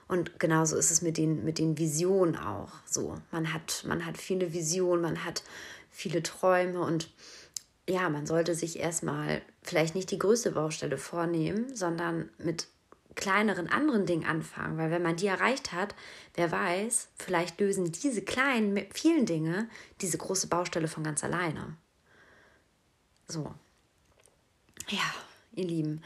Und 0.08 0.40
genauso 0.40 0.78
ist 0.78 0.92
es 0.92 1.02
mit 1.02 1.18
den, 1.18 1.44
mit 1.44 1.58
den 1.58 1.78
Visionen 1.78 2.36
auch. 2.36 2.72
So, 2.86 3.18
man 3.32 3.54
hat, 3.54 3.84
man 3.88 4.06
hat 4.06 4.18
viele 4.18 4.54
Visionen, 4.54 5.02
man 5.02 5.24
hat 5.24 5.44
viele 5.90 6.22
Träume 6.22 6.82
und 6.82 7.10
ja, 7.88 8.10
man 8.10 8.26
sollte 8.26 8.56
sich 8.56 8.80
erstmal 8.80 9.42
vielleicht 9.62 9.96
nicht 9.96 10.12
die 10.12 10.20
größte 10.20 10.52
Baustelle 10.52 10.98
vornehmen, 10.98 11.76
sondern 11.76 12.30
mit 12.38 12.68
kleineren 13.16 13.70
anderen 13.70 14.06
Dingen 14.06 14.26
anfangen, 14.26 14.78
weil 14.78 14.92
wenn 14.92 15.02
man 15.02 15.16
die 15.16 15.28
erreicht 15.28 15.72
hat, 15.72 15.96
wer 16.34 16.52
weiß, 16.52 17.08
vielleicht 17.18 17.60
lösen 17.60 17.92
diese 17.92 18.22
kleinen, 18.22 18.86
vielen 18.94 19.26
Dinge 19.26 19.70
diese 20.02 20.18
große 20.18 20.48
Baustelle 20.48 20.88
von 20.88 21.04
ganz 21.04 21.24
alleine. 21.24 21.78
So. 23.28 23.54
Ja, 24.90 25.14
ihr 25.54 25.66
Lieben, 25.66 26.02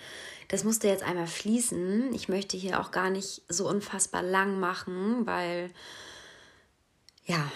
das 0.47 0.63
musste 0.63 0.87
jetzt 0.87 1.03
einmal 1.03 1.27
fließen. 1.27 2.13
Ich 2.13 2.29
möchte 2.29 2.57
hier 2.57 2.79
auch 2.79 2.91
gar 2.91 3.09
nicht 3.09 3.41
so 3.49 3.67
unfassbar 3.67 4.23
lang 4.23 4.59
machen, 4.59 5.25
weil, 5.25 5.71
ja, 7.25 7.51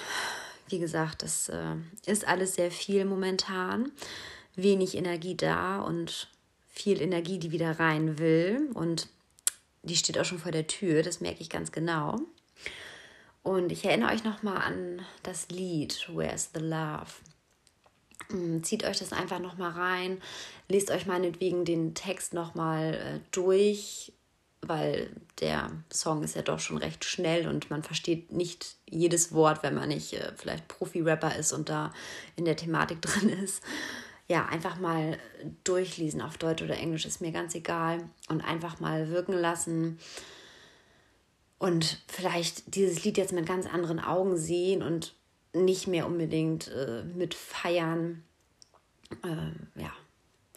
wie 0.67 0.79
gesagt, 0.79 1.21
das 1.21 1.49
äh, 1.49 1.75
ist 2.05 2.27
alles 2.27 2.55
sehr 2.55 2.71
viel 2.71 3.05
momentan. 3.05 3.91
Wenig 4.55 4.95
Energie 4.95 5.35
da 5.35 5.81
und 5.81 6.29
viel 6.67 7.01
Energie, 7.01 7.39
die 7.39 7.51
wieder 7.51 7.79
rein 7.79 8.19
will. 8.19 8.69
Und 8.73 9.07
die 9.83 9.97
steht 9.97 10.17
auch 10.17 10.25
schon 10.25 10.39
vor 10.39 10.51
der 10.51 10.67
Tür, 10.67 11.03
das 11.03 11.21
merke 11.21 11.41
ich 11.41 11.49
ganz 11.49 11.71
genau. 11.71 12.19
Und 13.43 13.71
ich 13.71 13.83
erinnere 13.83 14.13
euch 14.13 14.23
nochmal 14.23 14.57
an 14.57 15.05
das 15.21 15.49
Lied 15.49 16.09
Where's 16.13 16.49
the 16.53 16.61
Love. 16.61 17.11
Mm, 18.29 18.63
zieht 18.63 18.85
euch 18.85 18.99
das 18.99 19.11
einfach 19.11 19.39
nochmal 19.39 19.71
rein, 19.71 20.21
lest 20.69 20.89
euch 20.89 21.05
meinetwegen 21.05 21.65
den 21.65 21.93
Text 21.93 22.33
nochmal 22.33 22.93
äh, 22.93 23.19
durch, 23.31 24.13
weil 24.61 25.13
der 25.41 25.71
Song 25.91 26.23
ist 26.23 26.37
ja 26.37 26.41
doch 26.41 26.59
schon 26.59 26.77
recht 26.77 27.03
schnell 27.03 27.49
und 27.49 27.69
man 27.69 27.83
versteht 27.83 28.31
nicht 28.31 28.77
jedes 28.89 29.33
Wort, 29.33 29.61
wenn 29.61 29.75
man 29.75 29.89
nicht 29.89 30.13
äh, 30.13 30.31
vielleicht 30.37 30.69
Profi-Rapper 30.69 31.35
ist 31.35 31.51
und 31.51 31.67
da 31.67 31.93
in 32.37 32.45
der 32.45 32.55
Thematik 32.55 33.01
drin 33.01 33.27
ist 33.27 33.61
ja, 34.27 34.45
einfach 34.45 34.79
mal 34.79 35.17
durchlesen 35.63 36.21
auf 36.21 36.37
Deutsch 36.37 36.61
oder 36.61 36.77
Englisch, 36.77 37.05
ist 37.05 37.21
mir 37.21 37.31
ganz 37.31 37.55
egal. 37.55 38.09
Und 38.29 38.41
einfach 38.41 38.79
mal 38.79 39.09
wirken 39.09 39.33
lassen. 39.33 39.99
Und 41.57 42.01
vielleicht 42.07 42.75
dieses 42.75 43.03
Lied 43.03 43.17
jetzt 43.17 43.33
mit 43.33 43.45
ganz 43.45 43.65
anderen 43.65 43.99
Augen 43.99 44.37
sehen 44.37 44.81
und 44.81 45.13
nicht 45.53 45.87
mehr 45.87 46.07
unbedingt 46.07 46.69
äh, 46.69 47.03
mit 47.03 47.33
feiern. 47.33 48.23
Ähm, 49.23 49.67
ja, 49.75 49.91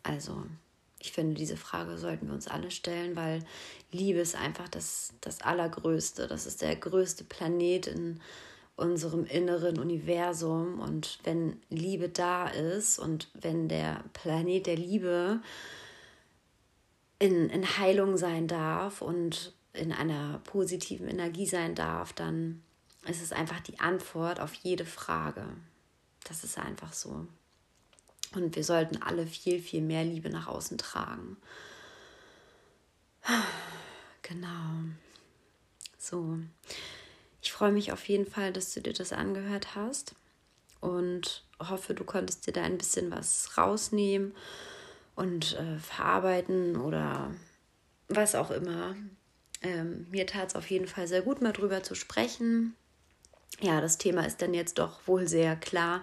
also 0.02 0.44
ich 0.98 1.12
finde, 1.12 1.34
diese 1.34 1.56
Frage 1.56 1.98
sollten 1.98 2.26
wir 2.26 2.34
uns 2.34 2.48
alle 2.48 2.70
stellen, 2.70 3.14
weil 3.14 3.44
Liebe 3.92 4.18
ist 4.18 4.34
einfach 4.34 4.68
das, 4.68 5.12
das 5.20 5.42
Allergrößte. 5.42 6.26
Das 6.26 6.46
ist 6.46 6.62
der 6.62 6.74
größte 6.76 7.24
Planet 7.24 7.86
in 7.86 8.20
unserem 8.76 9.24
inneren 9.24 9.78
Universum. 9.78 10.80
Und 10.80 11.18
wenn 11.24 11.60
Liebe 11.70 12.08
da 12.08 12.48
ist 12.48 12.98
und 12.98 13.28
wenn 13.34 13.68
der 13.68 14.04
Planet 14.12 14.66
der 14.66 14.76
Liebe 14.76 15.40
in, 17.18 17.48
in 17.50 17.78
Heilung 17.78 18.16
sein 18.16 18.46
darf 18.46 19.02
und 19.02 19.54
in 19.72 19.92
einer 19.92 20.38
positiven 20.44 21.08
Energie 21.08 21.46
sein 21.46 21.74
darf, 21.74 22.12
dann 22.12 22.62
ist 23.06 23.22
es 23.22 23.32
einfach 23.32 23.60
die 23.60 23.78
Antwort 23.80 24.40
auf 24.40 24.54
jede 24.54 24.84
Frage. 24.84 25.44
Das 26.24 26.44
ist 26.44 26.58
einfach 26.58 26.92
so. 26.92 27.26
Und 28.34 28.56
wir 28.56 28.64
sollten 28.64 29.00
alle 29.02 29.26
viel, 29.26 29.60
viel 29.60 29.80
mehr 29.80 30.04
Liebe 30.04 30.30
nach 30.30 30.46
außen 30.46 30.78
tragen. 30.78 31.36
Genau. 34.28 34.82
So. 35.98 36.40
Ich 37.46 37.52
freue 37.52 37.70
mich 37.70 37.92
auf 37.92 38.08
jeden 38.08 38.26
Fall, 38.26 38.52
dass 38.52 38.74
du 38.74 38.80
dir 38.80 38.92
das 38.92 39.12
angehört 39.12 39.76
hast 39.76 40.16
und 40.80 41.44
hoffe, 41.60 41.94
du 41.94 42.02
konntest 42.02 42.44
dir 42.44 42.52
da 42.52 42.64
ein 42.64 42.76
bisschen 42.76 43.12
was 43.12 43.56
rausnehmen 43.56 44.34
und 45.14 45.54
äh, 45.54 45.78
verarbeiten 45.78 46.76
oder 46.76 47.32
was 48.08 48.34
auch 48.34 48.50
immer. 48.50 48.96
Ähm, 49.62 50.08
mir 50.10 50.26
tat 50.26 50.48
es 50.48 50.56
auf 50.56 50.68
jeden 50.72 50.88
Fall 50.88 51.06
sehr 51.06 51.22
gut, 51.22 51.40
mal 51.40 51.52
drüber 51.52 51.84
zu 51.84 51.94
sprechen. 51.94 52.74
Ja, 53.60 53.80
das 53.80 53.96
Thema 53.96 54.26
ist 54.26 54.42
dann 54.42 54.52
jetzt 54.52 54.80
doch 54.80 55.06
wohl 55.06 55.28
sehr 55.28 55.54
klar. 55.54 56.02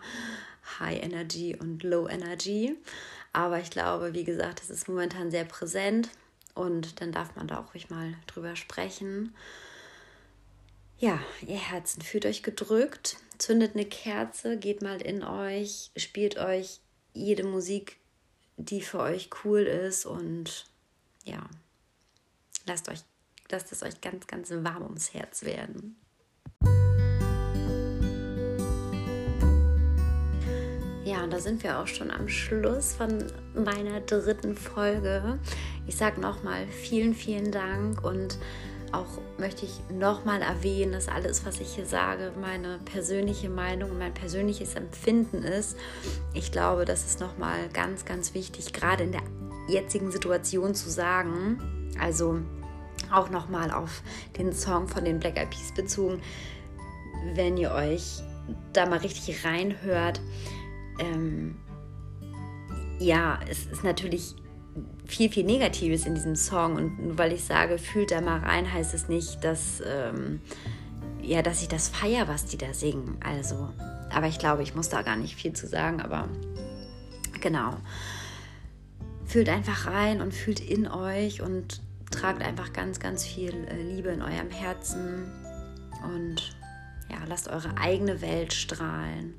High 0.79 1.03
Energy 1.03 1.57
und 1.59 1.83
Low 1.83 2.07
Energy. 2.07 2.77
Aber 3.33 3.59
ich 3.59 3.69
glaube, 3.69 4.13
wie 4.13 4.23
gesagt, 4.23 4.61
es 4.61 4.69
ist 4.69 4.87
momentan 4.87 5.29
sehr 5.29 5.43
präsent 5.43 6.09
und 6.55 7.01
dann 7.01 7.11
darf 7.11 7.35
man 7.35 7.49
da 7.49 7.59
auch 7.59 7.73
ruhig 7.73 7.89
mal 7.89 8.13
drüber 8.27 8.55
sprechen. 8.55 9.35
Ja, 11.03 11.19
ihr 11.45 11.57
Herzen, 11.57 12.01
fühlt 12.01 12.25
euch 12.25 12.43
gedrückt, 12.43 13.17
zündet 13.37 13.75
eine 13.75 13.83
Kerze, 13.83 14.57
geht 14.57 14.81
mal 14.81 15.01
in 15.01 15.21
euch, 15.21 15.91
spielt 15.97 16.37
euch 16.37 16.79
jede 17.11 17.43
Musik, 17.43 17.97
die 18.55 18.81
für 18.81 18.99
euch 18.99 19.29
cool 19.43 19.63
ist 19.63 20.05
und 20.05 20.65
ja, 21.25 21.45
lasst 22.65 22.87
euch, 22.87 22.99
lasst 23.51 23.73
es 23.73 23.83
euch 23.83 23.99
ganz, 23.99 24.27
ganz 24.27 24.49
warm 24.49 24.83
ums 24.83 25.13
Herz 25.13 25.43
werden. 25.43 25.97
Ja, 31.03 31.25
und 31.25 31.33
da 31.33 31.39
sind 31.41 31.63
wir 31.63 31.79
auch 31.79 31.87
schon 31.87 32.11
am 32.11 32.29
Schluss 32.29 32.93
von 32.93 33.29
meiner 33.53 33.99
dritten 33.99 34.55
Folge. 34.55 35.37
Ich 35.85 35.97
sage 35.97 36.21
nochmal 36.21 36.65
vielen, 36.69 37.13
vielen 37.13 37.51
Dank 37.51 38.05
und 38.05 38.37
auch 38.93 39.19
möchte 39.37 39.65
ich 39.65 39.79
nochmal 39.91 40.41
erwähnen, 40.41 40.91
dass 40.91 41.07
alles, 41.07 41.45
was 41.45 41.59
ich 41.59 41.75
hier 41.75 41.85
sage, 41.85 42.31
meine 42.39 42.79
persönliche 42.85 43.49
Meinung 43.49 43.91
und 43.91 43.99
mein 43.99 44.13
persönliches 44.13 44.75
Empfinden 44.75 45.43
ist. 45.43 45.77
Ich 46.33 46.51
glaube, 46.51 46.85
das 46.85 47.05
ist 47.05 47.19
nochmal 47.19 47.69
ganz, 47.73 48.05
ganz 48.05 48.33
wichtig, 48.33 48.71
gerade 48.71 49.03
in 49.03 49.11
der 49.11 49.23
jetzigen 49.67 50.11
Situation 50.11 50.75
zu 50.75 50.89
sagen. 50.89 51.91
Also 51.99 52.39
auch 53.11 53.29
nochmal 53.29 53.71
auf 53.71 54.03
den 54.37 54.53
Song 54.53 54.87
von 54.87 55.05
den 55.05 55.19
Black 55.19 55.37
Eyed 55.37 55.49
Peas 55.49 55.73
bezogen. 55.73 56.21
Wenn 57.33 57.57
ihr 57.57 57.71
euch 57.71 58.21
da 58.73 58.85
mal 58.85 58.99
richtig 58.99 59.45
reinhört, 59.45 60.21
ähm, 60.99 61.55
ja, 62.99 63.39
es 63.49 63.65
ist 63.65 63.83
natürlich 63.83 64.35
viel, 65.05 65.29
viel 65.29 65.43
Negatives 65.43 66.05
in 66.05 66.15
diesem 66.15 66.35
Song. 66.35 66.75
Und 66.75 67.05
nur 67.05 67.17
weil 67.17 67.33
ich 67.33 67.43
sage, 67.43 67.77
fühlt 67.77 68.11
da 68.11 68.21
mal 68.21 68.39
rein, 68.39 68.71
heißt 68.71 68.93
es 68.93 69.07
nicht, 69.09 69.43
dass, 69.43 69.81
ähm, 69.85 70.41
ja, 71.21 71.41
dass 71.41 71.61
ich 71.61 71.67
das 71.67 71.89
feiere, 71.89 72.27
was 72.27 72.45
die 72.45 72.57
da 72.57 72.73
singen. 72.73 73.17
Also, 73.23 73.69
aber 74.11 74.27
ich 74.27 74.39
glaube, 74.39 74.63
ich 74.63 74.75
muss 74.75 74.89
da 74.89 75.01
gar 75.01 75.15
nicht 75.15 75.35
viel 75.35 75.53
zu 75.53 75.67
sagen, 75.67 76.01
aber 76.01 76.27
genau. 77.41 77.75
Fühlt 79.25 79.49
einfach 79.49 79.87
rein 79.87 80.21
und 80.21 80.33
fühlt 80.33 80.59
in 80.59 80.87
euch 80.87 81.41
und 81.41 81.81
tragt 82.11 82.43
einfach 82.43 82.73
ganz, 82.73 82.99
ganz 82.99 83.25
viel 83.25 83.53
äh, 83.67 83.81
Liebe 83.81 84.09
in 84.09 84.21
eurem 84.21 84.51
Herzen 84.51 85.31
und 86.03 86.55
ja, 87.09 87.17
lasst 87.27 87.47
eure 87.47 87.77
eigene 87.77 88.21
Welt 88.21 88.53
strahlen. 88.53 89.33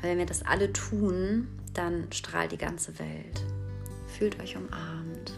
Weil 0.00 0.12
wenn 0.12 0.18
wir 0.18 0.26
das 0.26 0.42
alle 0.42 0.72
tun, 0.72 1.48
dann 1.74 2.06
strahlt 2.12 2.52
die 2.52 2.58
ganze 2.58 2.98
Welt. 2.98 3.44
Fühlt 4.16 4.40
euch 4.40 4.56
umarmt. 4.56 5.32